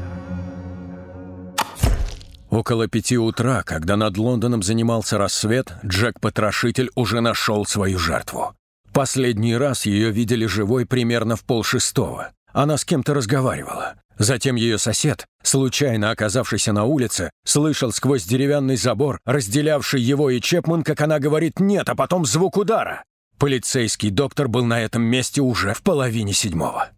Около 2.57 2.87
пяти 2.87 3.19
утра, 3.19 3.61
когда 3.61 3.95
над 3.97 4.17
Лондоном 4.17 4.63
занимался 4.63 5.19
рассвет, 5.19 5.73
Джек-потрошитель 5.85 6.89
уже 6.95 7.21
нашел 7.21 7.67
свою 7.67 7.99
жертву. 7.99 8.55
Последний 8.91 9.55
раз 9.55 9.85
ее 9.85 10.09
видели 10.09 10.47
живой 10.47 10.87
примерно 10.87 11.35
в 11.35 11.43
полшестого. 11.43 12.31
Она 12.51 12.77
с 12.77 12.83
кем-то 12.83 13.13
разговаривала. 13.13 13.93
Затем 14.17 14.55
ее 14.55 14.79
сосед, 14.79 15.27
случайно 15.43 16.09
оказавшийся 16.09 16.73
на 16.73 16.85
улице, 16.85 17.29
слышал 17.45 17.91
сквозь 17.91 18.23
деревянный 18.23 18.75
забор, 18.75 19.19
разделявший 19.23 20.01
его 20.01 20.31
и 20.31 20.41
Чепман, 20.41 20.81
как 20.81 20.99
она 21.01 21.19
говорит 21.19 21.59
«нет», 21.59 21.87
а 21.89 21.93
потом 21.93 22.25
звук 22.25 22.57
удара. 22.57 23.03
Полицейский 23.37 24.09
доктор 24.09 24.47
был 24.47 24.65
на 24.65 24.81
этом 24.81 25.03
месте 25.03 25.41
уже 25.41 25.75
в 25.75 25.83
половине 25.83 26.33
седьмого. 26.33 26.89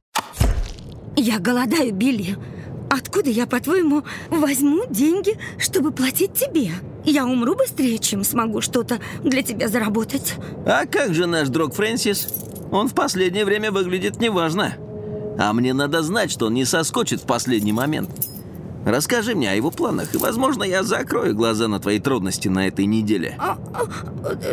«Я 1.18 1.38
голодаю, 1.38 1.94
Билли. 1.94 2.38
Откуда 2.90 3.30
я, 3.30 3.46
по-твоему, 3.46 4.04
возьму 4.30 4.86
деньги, 4.90 5.38
чтобы 5.58 5.92
платить 5.92 6.34
тебе? 6.34 6.72
Я 7.06 7.26
умру 7.26 7.56
быстрее, 7.56 8.00
чем 8.00 8.24
смогу 8.24 8.62
что-то 8.62 9.00
для 9.24 9.42
тебя 9.42 9.68
заработать. 9.68 10.36
А 10.66 10.86
как 10.86 11.14
же 11.14 11.28
наш 11.28 11.50
друг 11.50 11.76
Фрэнсис? 11.76 12.28
Он 12.72 12.88
в 12.88 12.94
последнее 12.94 13.46
время 13.46 13.72
выглядит 13.72 14.20
неважно. 14.20 14.76
А 15.38 15.54
мне 15.54 15.74
надо 15.74 16.02
знать, 16.02 16.32
что 16.32 16.48
он 16.48 16.54
не 16.54 16.66
соскочит 16.66 17.22
в 17.22 17.26
последний 17.26 17.72
момент. 17.72 18.10
Расскажи 18.86 19.36
мне 19.36 19.52
о 19.52 19.56
его 19.56 19.72
планах, 19.72 20.16
и, 20.16 20.18
возможно, 20.18 20.64
я 20.64 20.84
закрою 20.84 21.36
глаза 21.36 21.68
на 21.68 21.80
твои 21.80 22.00
трудности 22.00 22.48
на 22.48 22.68
этой 22.68 22.86
неделе. 22.86 23.36
А, 23.38 23.58
а, 23.74 23.86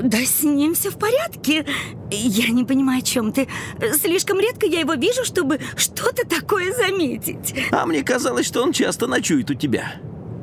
да 0.03 0.19
с 0.19 0.43
ним 0.43 0.75
все 0.75 0.91
в 0.91 0.99
порядке. 0.99 1.65
Я 2.11 2.49
не 2.49 2.65
понимаю, 2.65 2.99
о 2.99 3.03
чем 3.03 3.33
ты. 3.33 3.49
Слишком 3.95 4.41
редко 4.41 4.67
я 4.67 4.81
его 4.81 4.95
вижу, 4.95 5.25
чтобы 5.25 5.61
что-то 5.77 6.27
такое 6.27 6.73
заметить. 6.75 7.55
А 7.71 7.87
мне 7.87 8.03
казалось, 8.03 8.47
что 8.47 8.63
он 8.63 8.73
часто 8.73 9.07
ночует 9.07 9.51
у 9.51 9.55
тебя. 9.55 9.95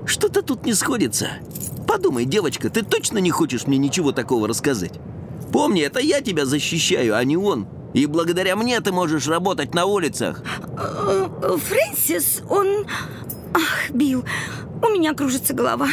Что-то 0.06 0.42
тут 0.42 0.66
не 0.66 0.74
сходится. 0.74 1.30
Подумай, 1.88 2.26
девочка, 2.26 2.70
ты 2.70 2.84
точно 2.84 3.18
не 3.18 3.32
хочешь 3.32 3.68
мне 3.68 3.78
ничего 3.78 4.12
такого 4.12 4.48
рассказать? 4.48 5.00
Помни, 5.52 5.82
это 5.82 6.00
я 6.00 6.22
тебя 6.22 6.46
защищаю, 6.46 7.16
а 7.16 7.24
не 7.24 7.38
он. 7.38 7.68
И 7.94 8.08
благодаря 8.08 8.56
мне 8.56 8.80
ты 8.82 8.92
можешь 8.92 9.28
работать 9.28 9.76
на 9.76 9.86
улицах. 9.86 10.42
Фрэнсис, 10.76 12.42
он... 12.50 12.86
Ах, 13.54 13.90
Билл, 13.92 14.24
у 14.82 14.88
меня 14.90 15.14
кружится 15.14 15.54
голова. 15.54 15.88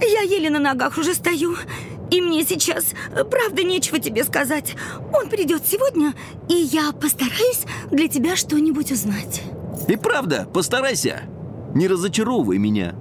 Я 0.00 0.22
еле 0.22 0.50
на 0.50 0.58
ногах 0.58 0.98
уже 0.98 1.14
стою. 1.14 1.56
И 2.10 2.20
мне 2.20 2.44
сейчас, 2.44 2.92
правда, 3.30 3.62
нечего 3.62 3.98
тебе 3.98 4.22
сказать. 4.24 4.76
Он 5.14 5.28
придет 5.28 5.62
сегодня, 5.66 6.14
и 6.48 6.54
я 6.54 6.92
постараюсь 6.92 7.64
для 7.90 8.06
тебя 8.06 8.36
что-нибудь 8.36 8.92
узнать. 8.92 9.42
И 9.88 9.96
правда, 9.96 10.46
постарайся. 10.52 11.22
Не 11.74 11.88
разочаровывай 11.88 12.58
меня. 12.58 12.94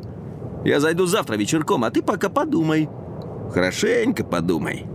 Я 0.63 0.79
зайду 0.79 1.05
завтра 1.07 1.35
вечерком, 1.35 1.83
а 1.83 1.91
ты 1.91 2.01
пока 2.01 2.29
подумай. 2.29 2.87
Хорошенько 3.53 4.23
подумай. 4.23 4.85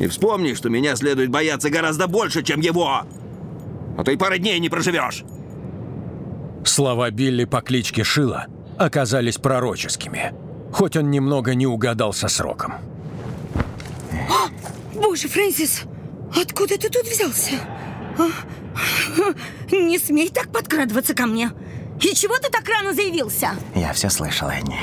И 0.00 0.08
вспомни, 0.08 0.54
что 0.54 0.68
меня 0.68 0.96
следует 0.96 1.30
бояться 1.30 1.70
гораздо 1.70 2.08
больше, 2.08 2.42
чем 2.42 2.60
его. 2.60 3.02
а 3.96 4.04
то 4.04 4.10
и 4.10 4.16
пары 4.16 4.38
дней 4.38 4.58
не 4.58 4.68
проживешь. 4.68 5.24
Слова 6.68 7.10
Билли 7.10 7.44
по 7.44 7.62
кличке 7.62 8.04
Шила 8.04 8.46
оказались 8.78 9.38
пророческими, 9.38 10.34
хоть 10.70 10.96
он 10.96 11.10
немного 11.10 11.54
не 11.54 11.66
угадал 11.66 12.12
со 12.12 12.28
сроком. 12.28 12.74
Боже, 14.94 15.28
Фрэнсис, 15.28 15.84
откуда 16.30 16.78
ты 16.78 16.90
тут 16.90 17.06
взялся? 17.06 17.54
А? 18.18 18.28
Не 19.74 19.98
смей 19.98 20.28
так 20.28 20.52
подкрадываться 20.52 21.14
ко 21.14 21.26
мне. 21.26 21.50
И 22.02 22.14
чего 22.14 22.36
ты 22.36 22.50
так 22.50 22.68
рано 22.68 22.92
заявился? 22.92 23.50
Я 23.74 23.94
все 23.94 24.10
слышал, 24.10 24.48
Энни. 24.50 24.78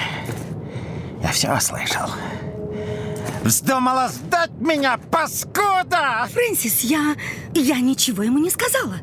Я 1.21 1.31
все 1.31 1.57
слышал. 1.59 2.09
Вздумала 3.43 4.09
сдать 4.09 4.51
меня, 4.59 4.97
паскуда! 5.11 6.27
Фрэнсис, 6.33 6.81
я... 6.81 7.15
я 7.53 7.79
ничего 7.79 8.23
ему 8.23 8.39
не 8.39 8.49
сказала. 8.49 8.95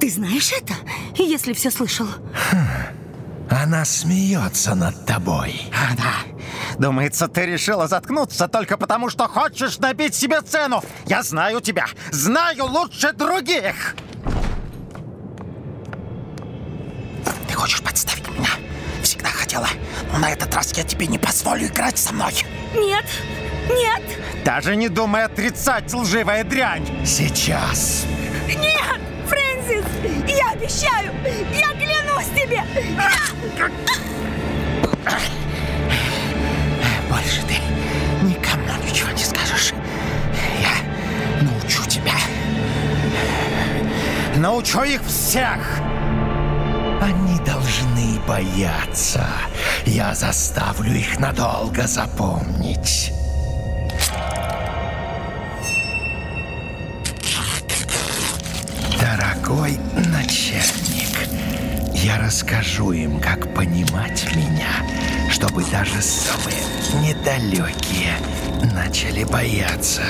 Ты 0.00 0.10
знаешь 0.10 0.52
это, 0.52 0.74
если 1.16 1.52
все 1.52 1.70
слышал? 1.70 2.06
Она 3.50 3.84
смеется 3.84 4.74
над 4.74 5.06
тобой. 5.06 5.62
А, 5.72 5.94
да. 5.96 6.14
Думается, 6.78 7.28
ты 7.28 7.46
решила 7.46 7.86
заткнуться 7.86 8.48
только 8.48 8.76
потому, 8.76 9.10
что 9.10 9.28
хочешь 9.28 9.78
набить 9.78 10.14
себе 10.14 10.40
цену. 10.40 10.82
Я 11.06 11.22
знаю 11.22 11.60
тебя. 11.60 11.86
Знаю 12.10 12.66
лучше 12.66 13.12
других. 13.12 13.94
Ты 17.48 17.54
хочешь 17.54 17.82
подставить 17.82 18.28
меня? 18.28 18.50
Всегда 19.02 19.28
хотела. 19.28 19.68
Но 20.12 20.18
на 20.18 20.30
этот 20.30 20.54
раз 20.54 20.72
я 20.76 20.84
тебе 20.84 21.06
не 21.06 21.18
позволю 21.18 21.66
играть 21.66 21.98
со 21.98 22.12
мной. 22.12 22.32
Нет. 22.74 23.04
Нет. 23.68 24.02
Даже 24.44 24.76
не 24.76 24.88
думай 24.88 25.24
отрицать, 25.24 25.92
лживая 25.94 26.44
дрянь. 26.44 26.86
Сейчас. 27.06 28.04
Нет, 28.48 29.00
Фрэнсис, 29.64 29.84
я 30.28 30.50
обещаю. 30.52 31.12
Я 31.52 31.72
клянусь 31.74 32.28
тебе. 32.34 32.62
Больше 37.08 37.42
ты 37.46 37.54
никому 38.22 38.82
ничего 38.86 39.10
не 39.10 39.24
скажешь. 39.24 39.72
Я 40.60 41.42
научу 41.42 41.82
тебя. 41.88 42.14
Научу 44.36 44.82
их 44.82 45.02
всех. 45.06 45.80
Они 47.00 47.38
должны 47.40 48.20
бояться. 48.26 49.26
Я 49.86 50.14
заставлю 50.14 50.94
их 50.94 51.18
надолго 51.18 51.86
запомнить. 51.86 53.13
Расскажу 62.34 62.90
им, 62.90 63.20
как 63.20 63.54
понимать 63.54 64.26
меня, 64.34 65.30
чтобы 65.30 65.62
даже 65.70 66.02
самые 66.02 66.56
недалекие 67.00 68.12
начали 68.74 69.22
бояться. 69.22 70.02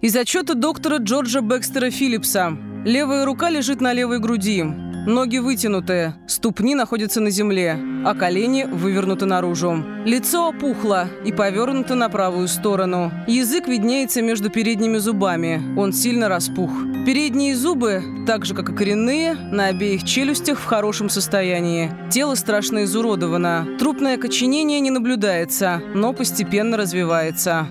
Из 0.00 0.16
отчета 0.16 0.54
доктора 0.54 0.96
Джорджа 0.96 1.42
Бекстера 1.42 1.90
Филлипса. 1.90 2.56
Левая 2.86 3.26
рука 3.26 3.50
лежит 3.50 3.82
на 3.82 3.92
левой 3.92 4.20
груди. 4.20 4.62
Ноги 4.62 5.36
вытянуты, 5.36 6.14
ступни 6.26 6.74
находятся 6.74 7.20
на 7.20 7.28
земле, 7.28 7.74
а 8.06 8.14
колени 8.14 8.68
вывернуты 8.70 9.26
наружу. 9.26 9.84
Лицо 10.04 10.50
опухло 10.50 11.08
и 11.24 11.32
повернуто 11.32 11.96
на 11.96 12.08
правую 12.08 12.46
сторону. 12.46 13.10
Язык 13.26 13.66
виднеется 13.66 14.22
между 14.22 14.48
передними 14.48 14.98
зубами. 14.98 15.60
Он 15.76 15.92
сильно 15.92 16.28
распух. 16.28 16.70
Передние 17.04 17.56
зубы, 17.56 18.04
так 18.24 18.46
же 18.46 18.54
как 18.54 18.68
и 18.68 18.76
коренные, 18.76 19.34
на 19.34 19.66
обеих 19.66 20.04
челюстях 20.04 20.60
в 20.60 20.64
хорошем 20.64 21.08
состоянии. 21.08 21.90
Тело 22.08 22.36
страшно 22.36 22.84
изуродовано. 22.84 23.66
Трупное 23.80 24.14
окоченение 24.14 24.78
не 24.78 24.92
наблюдается, 24.92 25.82
но 25.92 26.12
постепенно 26.12 26.76
развивается. 26.76 27.66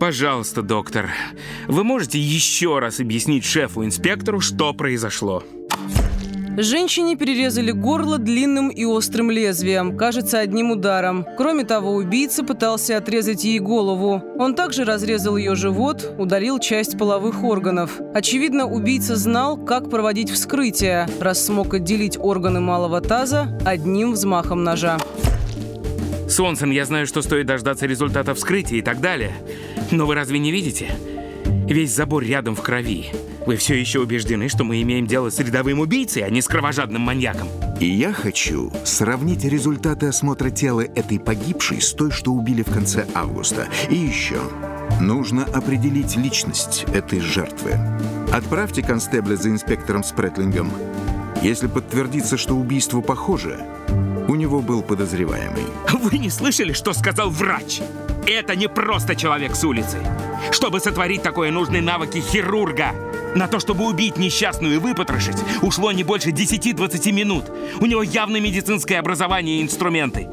Пожалуйста, 0.00 0.62
доктор, 0.62 1.10
вы 1.68 1.84
можете 1.84 2.18
еще 2.18 2.78
раз 2.78 2.98
объяснить 2.98 3.44
шефу-инспектору, 3.44 4.40
что 4.40 4.72
произошло? 4.72 5.44
Женщине 6.56 7.16
перерезали 7.16 7.72
горло 7.72 8.18
длинным 8.18 8.68
и 8.68 8.84
острым 8.84 9.28
лезвием, 9.28 9.96
кажется, 9.96 10.38
одним 10.38 10.70
ударом. 10.70 11.26
Кроме 11.36 11.64
того, 11.64 11.94
убийца 11.94 12.44
пытался 12.44 12.96
отрезать 12.96 13.42
ей 13.42 13.58
голову. 13.58 14.22
Он 14.38 14.54
также 14.54 14.84
разрезал 14.84 15.36
ее 15.36 15.56
живот, 15.56 16.14
удалил 16.16 16.60
часть 16.60 16.96
половых 16.96 17.42
органов. 17.42 18.00
Очевидно, 18.14 18.66
убийца 18.66 19.16
знал, 19.16 19.56
как 19.56 19.90
проводить 19.90 20.30
вскрытие, 20.30 21.08
раз 21.18 21.44
смог 21.44 21.74
отделить 21.74 22.16
органы 22.20 22.60
малого 22.60 23.00
таза 23.00 23.58
одним 23.64 24.12
взмахом 24.12 24.62
ножа. 24.62 24.98
Сонсон, 26.28 26.70
я 26.70 26.84
знаю, 26.84 27.08
что 27.08 27.20
стоит 27.22 27.46
дождаться 27.46 27.86
результата 27.86 28.32
вскрытия 28.32 28.78
и 28.78 28.82
так 28.82 29.00
далее. 29.00 29.32
Но 29.90 30.06
вы 30.06 30.14
разве 30.14 30.38
не 30.38 30.52
видите? 30.52 30.92
Весь 31.68 31.92
забор 31.92 32.22
рядом 32.22 32.54
в 32.54 32.62
крови. 32.62 33.10
Вы 33.46 33.56
все 33.56 33.78
еще 33.78 34.00
убеждены, 34.00 34.48
что 34.48 34.64
мы 34.64 34.80
имеем 34.80 35.06
дело 35.06 35.28
с 35.28 35.38
рядовым 35.38 35.80
убийцей, 35.80 36.22
а 36.22 36.30
не 36.30 36.40
с 36.40 36.48
кровожадным 36.48 37.02
маньяком? 37.02 37.48
И 37.78 37.86
я 37.86 38.12
хочу 38.12 38.72
сравнить 38.84 39.44
результаты 39.44 40.06
осмотра 40.06 40.48
тела 40.48 40.80
этой 40.80 41.20
погибшей 41.20 41.82
с 41.82 41.92
той, 41.92 42.10
что 42.10 42.32
убили 42.32 42.62
в 42.62 42.72
конце 42.72 43.06
августа. 43.12 43.68
И 43.90 43.96
еще. 43.96 44.40
Нужно 45.00 45.44
определить 45.44 46.16
личность 46.16 46.86
этой 46.94 47.20
жертвы. 47.20 47.72
Отправьте 48.32 48.82
констебля 48.82 49.36
за 49.36 49.50
инспектором 49.50 50.04
Спретлингом. 50.04 50.70
Если 51.42 51.66
подтвердится, 51.66 52.38
что 52.38 52.54
убийство 52.54 53.02
похоже, 53.02 53.60
у 54.26 54.34
него 54.36 54.62
был 54.62 54.80
подозреваемый. 54.80 55.64
Вы 55.92 56.16
не 56.16 56.30
слышали, 56.30 56.72
что 56.72 56.94
сказал 56.94 57.28
врач? 57.28 57.80
Это 58.26 58.56
не 58.56 58.68
просто 58.68 59.14
человек 59.14 59.54
с 59.54 59.64
улицы. 59.64 59.98
Чтобы 60.50 60.80
сотворить 60.80 61.22
такое, 61.22 61.50
нужны 61.50 61.82
навыки 61.82 62.20
хирурга. 62.20 62.94
На 63.34 63.48
то, 63.48 63.58
чтобы 63.58 63.86
убить 63.86 64.16
несчастную 64.16 64.74
и 64.74 64.78
выпотрошить, 64.78 65.36
ушло 65.62 65.90
не 65.92 66.04
больше 66.04 66.30
10-20 66.30 67.12
минут. 67.12 67.44
У 67.80 67.86
него 67.86 68.02
явно 68.02 68.38
медицинское 68.38 68.96
образование 68.96 69.58
и 69.58 69.62
инструменты. 69.62 70.28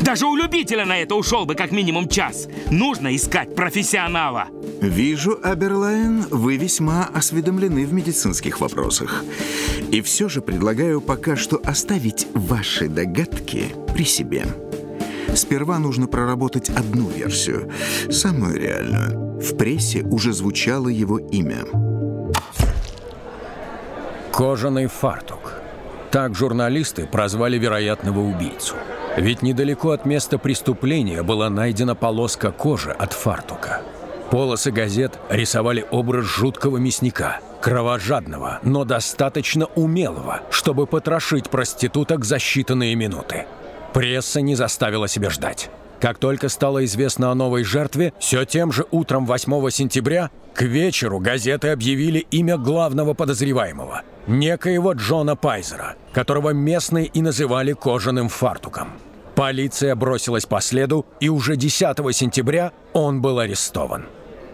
Даже 0.00 0.26
у 0.26 0.34
любителя 0.34 0.84
на 0.84 0.98
это 0.98 1.14
ушел 1.14 1.44
бы 1.44 1.54
как 1.54 1.70
минимум 1.70 2.08
час. 2.08 2.48
Нужно 2.70 3.14
искать 3.14 3.54
профессионала. 3.54 4.48
Вижу, 4.80 5.38
Аберлайн, 5.42 6.26
вы 6.30 6.56
весьма 6.56 7.04
осведомлены 7.04 7.86
в 7.86 7.92
медицинских 7.92 8.60
вопросах. 8.60 9.24
И 9.90 10.00
все 10.00 10.28
же 10.28 10.40
предлагаю 10.40 11.00
пока 11.00 11.36
что 11.36 11.60
оставить 11.64 12.26
ваши 12.34 12.88
догадки 12.88 13.66
при 13.94 14.04
себе. 14.04 14.46
Сперва 15.34 15.78
нужно 15.78 16.06
проработать 16.06 16.70
одну 16.70 17.08
версию, 17.08 17.70
самую 18.10 18.56
реальную. 18.56 19.40
В 19.40 19.56
прессе 19.56 20.02
уже 20.02 20.32
звучало 20.32 20.88
его 20.88 21.18
имя. 21.18 21.64
Кожаный 24.32 24.86
фартук. 24.86 25.54
Так 26.10 26.34
журналисты 26.34 27.06
прозвали 27.06 27.58
вероятного 27.58 28.20
убийцу. 28.20 28.74
Ведь 29.16 29.42
недалеко 29.42 29.90
от 29.90 30.06
места 30.06 30.38
преступления 30.38 31.22
была 31.22 31.50
найдена 31.50 31.94
полоска 31.94 32.52
кожи 32.52 32.90
от 32.90 33.12
фартука. 33.12 33.82
Полосы 34.30 34.70
газет 34.70 35.18
рисовали 35.28 35.84
образ 35.90 36.24
жуткого 36.24 36.76
мясника, 36.76 37.40
кровожадного, 37.60 38.60
но 38.62 38.84
достаточно 38.84 39.66
умелого, 39.74 40.40
чтобы 40.50 40.86
потрошить 40.86 41.50
проституток 41.50 42.24
за 42.24 42.36
считанные 42.36 42.94
минуты. 42.94 43.46
Пресса 43.92 44.40
не 44.40 44.54
заставила 44.54 45.08
себя 45.08 45.30
ждать. 45.30 45.70
Как 46.00 46.18
только 46.18 46.48
стало 46.48 46.84
известно 46.86 47.30
о 47.30 47.34
новой 47.34 47.62
жертве, 47.62 48.14
все 48.18 48.44
тем 48.46 48.72
же 48.72 48.86
утром 48.90 49.26
8 49.26 49.70
сентября 49.70 50.30
к 50.54 50.62
вечеру 50.62 51.18
газеты 51.18 51.68
объявили 51.68 52.20
имя 52.30 52.56
главного 52.56 53.12
подозреваемого– 53.12 54.02
некоего 54.26 54.92
Джона 54.92 55.36
Пайзера, 55.36 55.96
которого 56.12 56.50
местные 56.50 57.06
и 57.06 57.20
называли 57.20 57.72
кожаным 57.72 58.28
фартуком. 58.28 58.92
Полиция 59.34 59.94
бросилась 59.94 60.46
по 60.46 60.60
следу, 60.60 61.06
и 61.20 61.28
уже 61.28 61.56
10 61.56 61.96
сентября 62.16 62.72
он 62.92 63.20
был 63.20 63.38
арестован. 63.38 64.06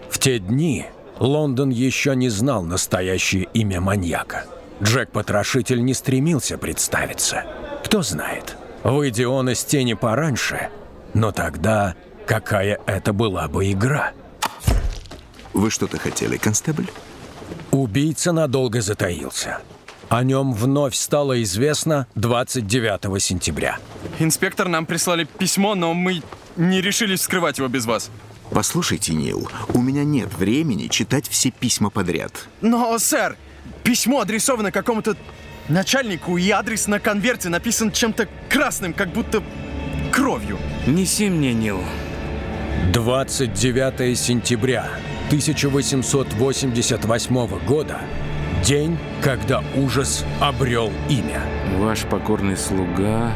В 0.09 0.19
те 0.19 0.39
дни 0.39 0.85
Лондон 1.19 1.69
еще 1.69 2.15
не 2.15 2.29
знал 2.29 2.63
настоящее 2.63 3.47
имя 3.53 3.81
маньяка. 3.81 4.45
Джек-потрошитель 4.81 5.83
не 5.83 5.93
стремился 5.93 6.57
представиться. 6.57 7.43
Кто 7.83 8.01
знает, 8.01 8.55
выйдя 8.83 9.27
он 9.29 9.49
из 9.49 9.63
тени 9.63 9.93
пораньше– 9.93 10.69
но 11.17 11.31
тогда 11.31 11.95
какая 12.27 12.79
это 12.85 13.11
была 13.11 13.47
бы 13.47 13.71
игра? 13.71 14.11
Вы 15.51 15.71
что-то 15.71 15.97
хотели, 15.97 16.37
констебль? 16.37 16.87
Убийца 17.71 18.31
надолго 18.31 18.81
затаился. 18.81 19.57
О 20.09 20.23
нем 20.23 20.53
вновь 20.53 20.95
стало 20.95 21.41
известно 21.41 22.07
29 22.15 23.21
сентября. 23.21 23.79
Инспектор, 24.19 24.67
нам 24.67 24.85
прислали 24.85 25.23
письмо, 25.23 25.73
но 25.73 25.93
мы 25.95 26.21
не 26.55 26.81
решились 26.81 27.21
вскрывать 27.21 27.57
его 27.57 27.67
без 27.67 27.85
вас. 27.85 28.11
Послушайте, 28.51 29.13
Нил, 29.13 29.49
у 29.73 29.81
меня 29.81 30.03
нет 30.03 30.31
времени 30.35 30.87
читать 30.87 31.27
все 31.27 31.49
письма 31.49 31.89
подряд. 31.89 32.47
Но, 32.61 32.97
сэр, 32.99 33.35
письмо 33.83 34.21
адресовано 34.21 34.71
какому-то 34.71 35.17
начальнику, 35.67 36.37
и 36.37 36.49
адрес 36.51 36.87
на 36.87 36.99
конверте 36.99 37.49
написан 37.49 37.91
чем-то 37.91 38.29
красным, 38.49 38.93
как 38.93 39.09
будто 39.09 39.43
кровью. 40.17 40.57
Неси 40.87 41.29
мне, 41.29 41.53
Нил. 41.53 41.79
29 42.91 44.17
сентября 44.17 44.89
1888 45.27 47.65
года 47.65 48.01
День, 48.63 48.97
когда 49.21 49.63
ужас 49.75 50.25
обрел 50.41 50.91
имя. 51.07 51.43
Ваш 51.77 51.99
покорный 52.01 52.57
слуга 52.57 53.35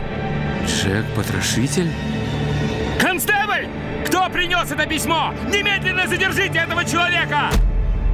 Джек 0.66 1.06
Потрошитель? 1.16 1.92
Констебль! 3.00 3.68
Кто 4.08 4.28
принес 4.30 4.72
это 4.72 4.88
письмо? 4.88 5.36
Немедленно 5.54 6.08
задержите 6.08 6.58
этого 6.58 6.84
человека! 6.84 7.52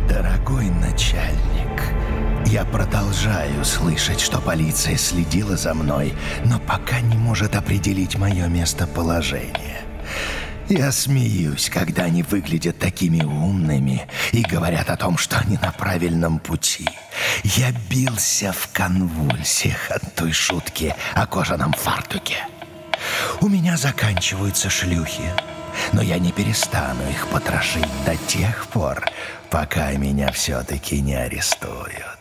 Дорогой 0.10 0.70
начальник, 0.70 1.57
я 2.48 2.64
продолжаю 2.64 3.66
слышать, 3.66 4.22
что 4.22 4.40
полиция 4.40 4.96
следила 4.96 5.58
за 5.58 5.74
мной, 5.74 6.14
но 6.46 6.60
пока 6.60 7.02
не 7.02 7.18
может 7.18 7.56
определить 7.56 8.18
мое 8.18 8.48
местоположение. 8.48 9.82
Я 10.70 10.92
смеюсь, 10.92 11.70
когда 11.70 12.04
они 12.04 12.24
выглядят 12.24 12.80
такими 12.80 13.22
умными 13.22 14.08
и 14.32 14.44
говорят 14.44 14.90
о 14.90 14.98
том, 14.98 15.18
что 15.18 15.38
они 15.38 15.58
на 15.58 15.72
правильном 15.72 16.40
пути. 16.40 16.88
Я 17.44 17.72
бился 17.90 18.54
в 18.54 18.70
конвульсиях 18.72 19.92
от 19.92 20.16
той 20.16 20.32
шутки 20.32 20.96
о 21.16 21.26
кожаном 21.26 21.74
фартуке. 21.74 22.48
У 23.42 23.48
меня 23.48 23.78
заканчиваются 23.78 24.70
шлюхи, 24.70 25.34
но 25.94 26.02
я 26.02 26.20
не 26.20 26.32
перестану 26.32 27.10
их 27.10 27.28
потрошить 27.28 27.88
до 28.06 28.16
тех 28.16 28.68
пор, 28.68 29.06
пока 29.50 29.92
меня 29.92 30.32
все-таки 30.32 31.02
не 31.02 31.16
арестуют. 31.16 32.18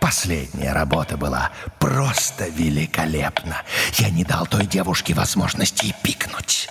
Последняя 0.00 0.72
работа 0.72 1.16
была 1.16 1.50
просто 1.78 2.48
великолепна. 2.48 3.62
Я 3.94 4.10
не 4.10 4.24
дал 4.24 4.46
той 4.46 4.66
девушке 4.66 5.12
возможности 5.12 5.86
и 5.86 5.94
пикнуть. 6.02 6.68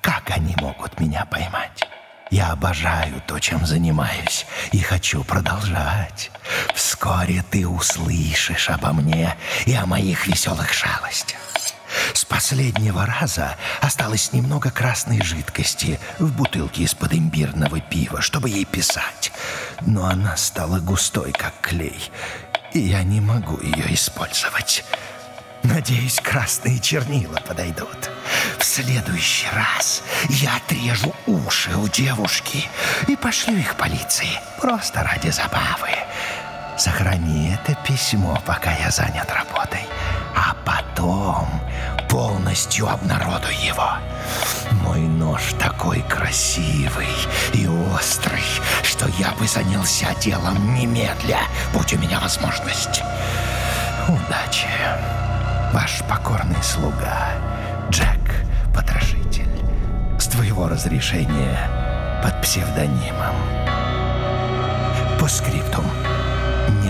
Как 0.00 0.30
они 0.30 0.56
могут 0.58 0.98
меня 0.98 1.24
поймать? 1.26 1.86
Я 2.30 2.52
обожаю 2.52 3.22
то, 3.26 3.38
чем 3.38 3.66
занимаюсь, 3.66 4.46
и 4.72 4.78
хочу 4.78 5.22
продолжать. 5.22 6.30
Вскоре 6.74 7.44
ты 7.50 7.68
услышишь 7.68 8.70
обо 8.70 8.92
мне 8.92 9.36
и 9.66 9.74
о 9.74 9.84
моих 9.84 10.26
веселых 10.26 10.72
шалостях. 10.72 11.51
Последнего 12.32 13.04
раза 13.04 13.56
осталось 13.82 14.32
немного 14.32 14.70
красной 14.70 15.20
жидкости 15.20 16.00
в 16.18 16.34
бутылке 16.34 16.84
из-под 16.84 17.12
имбирного 17.12 17.78
пива, 17.78 18.22
чтобы 18.22 18.48
ей 18.48 18.64
писать. 18.64 19.32
Но 19.82 20.06
она 20.06 20.34
стала 20.38 20.78
густой, 20.78 21.32
как 21.32 21.52
клей, 21.60 22.10
и 22.72 22.78
я 22.78 23.02
не 23.02 23.20
могу 23.20 23.60
ее 23.60 23.92
использовать. 23.92 24.82
Надеюсь, 25.62 26.20
красные 26.20 26.80
чернила 26.80 27.36
подойдут. 27.46 28.10
В 28.58 28.64
следующий 28.64 29.48
раз 29.54 30.02
я 30.30 30.56
отрежу 30.56 31.14
уши 31.26 31.76
у 31.76 31.86
девушки 31.86 32.64
и 33.08 33.14
пошлю 33.14 33.58
их 33.58 33.76
полиции. 33.76 34.40
Просто 34.58 35.02
ради 35.02 35.28
забавы. 35.28 35.90
Сохрани 36.82 37.54
это 37.54 37.76
письмо, 37.86 38.42
пока 38.44 38.72
я 38.72 38.90
занят 38.90 39.30
работой. 39.30 39.86
А 40.34 40.52
потом 40.64 41.46
полностью 42.08 42.88
обнародуй 42.88 43.54
его. 43.54 43.88
Мой 44.82 44.98
нож 44.98 45.52
такой 45.60 46.00
красивый 46.00 47.06
и 47.52 47.68
острый, 47.68 48.42
что 48.82 49.06
я 49.16 49.30
бы 49.38 49.46
занялся 49.46 50.12
делом 50.20 50.74
немедля, 50.74 51.42
будь 51.72 51.94
у 51.94 51.98
меня 51.98 52.18
возможность. 52.18 53.00
Удачи. 54.08 54.66
Ваш 55.72 56.02
покорный 56.08 56.64
слуга, 56.64 57.28
Джек 57.90 58.44
Потрошитель. 58.74 59.46
С 60.18 60.26
твоего 60.26 60.66
разрешения 60.66 62.20
под 62.24 62.42
псевдонимом. 62.42 63.36
По 65.20 65.28
скриптум. 65.28 65.84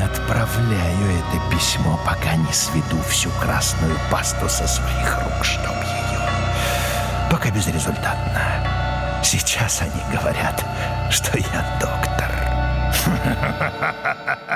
Отправляю 0.02 1.18
это 1.18 1.54
письмо, 1.54 1.98
пока 2.04 2.34
не 2.34 2.52
сведу 2.52 3.00
всю 3.08 3.30
красную 3.40 3.96
пасту 4.10 4.48
со 4.48 4.66
своих 4.66 5.18
рук, 5.22 5.44
чтоб 5.44 5.76
ее. 5.84 6.28
Пока 7.30 7.50
безрезультатно. 7.50 9.22
Сейчас 9.22 9.80
они 9.80 10.02
говорят, 10.12 10.64
что 11.10 11.38
я 11.38 11.78
доктор. 11.80 12.32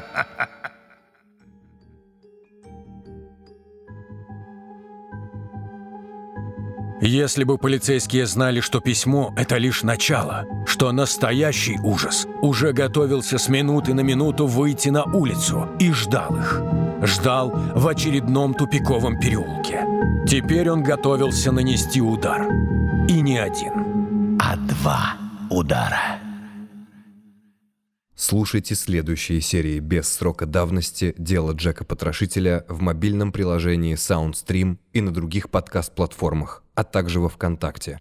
Если 7.06 7.44
бы 7.44 7.56
полицейские 7.56 8.26
знали, 8.26 8.58
что 8.58 8.80
письмо— 8.80 9.32
это 9.36 9.58
лишь 9.58 9.84
начало, 9.84 10.44
что 10.66 10.90
настоящий 10.90 11.78
ужас 11.84 12.26
уже 12.42 12.72
готовился 12.72 13.38
с 13.38 13.48
минуты 13.48 13.94
на 13.94 14.00
минуту 14.00 14.48
выйти 14.48 14.88
на 14.88 15.04
улицу 15.04 15.68
и 15.78 15.92
ждал 15.92 16.36
их. 16.36 16.60
Ждал 17.02 17.52
в 17.76 17.86
очередном 17.86 18.54
тупиковом 18.54 19.20
переулке. 19.20 19.84
Теперь 20.26 20.68
он 20.68 20.82
готовился 20.82 21.52
нанести 21.52 22.00
удар. 22.00 22.48
И 23.08 23.20
не 23.20 23.38
один. 23.38 24.36
А 24.42 24.56
два 24.56 25.14
удара. 25.48 26.25
Слушайте 28.18 28.74
следующие 28.74 29.42
серии 29.42 29.78
без 29.78 30.08
срока 30.08 30.46
давности 30.46 31.14
«Дело 31.18 31.52
Джека 31.52 31.84
Потрошителя» 31.84 32.64
в 32.66 32.80
мобильном 32.80 33.30
приложении 33.30 33.94
SoundStream 33.94 34.78
и 34.94 35.02
на 35.02 35.12
других 35.12 35.50
подкаст-платформах, 35.50 36.64
а 36.74 36.82
также 36.82 37.20
во 37.20 37.28
ВКонтакте. 37.28 38.00